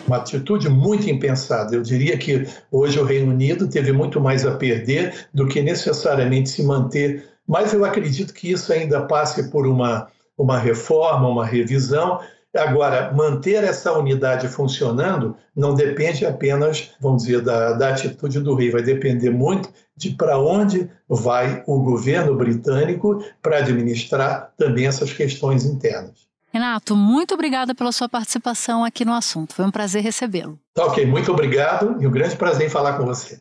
Uma 0.07 0.17
atitude 0.17 0.69
muito 0.69 1.09
impensada. 1.11 1.75
Eu 1.75 1.83
diria 1.83 2.17
que 2.17 2.47
hoje 2.71 2.99
o 2.99 3.05
Reino 3.05 3.31
Unido 3.33 3.69
teve 3.69 3.93
muito 3.93 4.21
mais 4.21 4.47
a 4.47 4.53
perder 4.53 5.27
do 5.33 5.47
que 5.47 5.61
necessariamente 5.63 6.49
se 6.49 6.63
manter. 6.63 7.25
Mas 7.47 7.73
eu 7.73 7.85
acredito 7.85 8.33
que 8.33 8.51
isso 8.51 8.73
ainda 8.73 9.03
passe 9.03 9.51
por 9.51 9.67
uma 9.67 10.09
uma 10.43 10.59
reforma, 10.59 11.29
uma 11.29 11.47
revisão. 11.47 12.21
Agora, 12.55 13.13
manter 13.15 13.65
essa 13.65 13.93
unidade 13.93 14.49
funcionando 14.49 15.37
não 15.57 15.75
depende 15.75 16.27
apenas, 16.27 16.91
vamos 17.01 17.23
dizer, 17.23 17.41
da, 17.41 17.73
da 17.73 17.89
atitude 17.89 18.41
do 18.41 18.55
rei, 18.55 18.71
vai 18.71 18.83
depender 18.83 19.31
muito 19.31 19.71
de 19.97 20.11
para 20.11 20.39
onde 20.39 20.91
vai 21.09 21.63
o 21.67 21.81
governo 21.81 22.35
britânico 22.35 23.25
para 23.41 23.59
administrar 23.59 24.53
também 24.59 24.87
essas 24.87 25.13
questões 25.13 25.65
internas. 25.65 26.31
Renato, 26.53 26.95
muito 26.95 27.33
obrigada 27.33 27.75
pela 27.75 27.93
sua 27.93 28.09
participação 28.09 28.85
aqui 28.85 29.07
no 29.07 29.15
assunto. 29.15 29.55
Foi 29.55 29.65
um 29.65 29.71
prazer 29.71 30.03
recebê-lo. 30.03 30.59
Tá 30.75 30.85
ok, 30.85 31.07
muito 31.07 31.33
obrigado 31.33 31.97
e 31.99 32.07
um 32.07 32.11
grande 32.11 32.37
prazer 32.37 32.67
em 32.67 32.71
falar 32.71 32.99
com 32.99 33.07
você. 33.07 33.41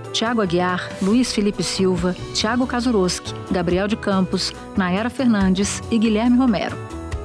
Tiago 0.11 0.41
Aguiar, 0.41 0.89
Luiz 1.01 1.33
Felipe 1.33 1.63
Silva, 1.63 2.15
Tiago 2.33 2.67
Kazuroski, 2.67 3.33
Gabriel 3.49 3.87
de 3.87 3.95
Campos, 3.95 4.53
Nayara 4.77 5.09
Fernandes 5.09 5.81
e 5.89 5.97
Guilherme 5.97 6.37
Romero. 6.37 6.75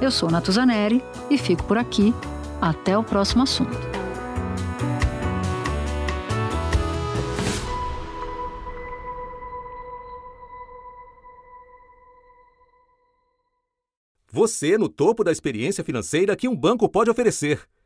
Eu 0.00 0.10
sou 0.10 0.30
Natuzaneri 0.30 1.02
e 1.30 1.36
fico 1.36 1.64
por 1.64 1.78
aqui. 1.78 2.14
Até 2.60 2.96
o 2.96 3.02
próximo 3.02 3.42
assunto. 3.42 3.76
Você 14.30 14.76
no 14.76 14.88
topo 14.88 15.24
da 15.24 15.32
experiência 15.32 15.82
financeira 15.82 16.36
que 16.36 16.46
um 16.46 16.54
banco 16.54 16.88
pode 16.88 17.10
oferecer. 17.10 17.60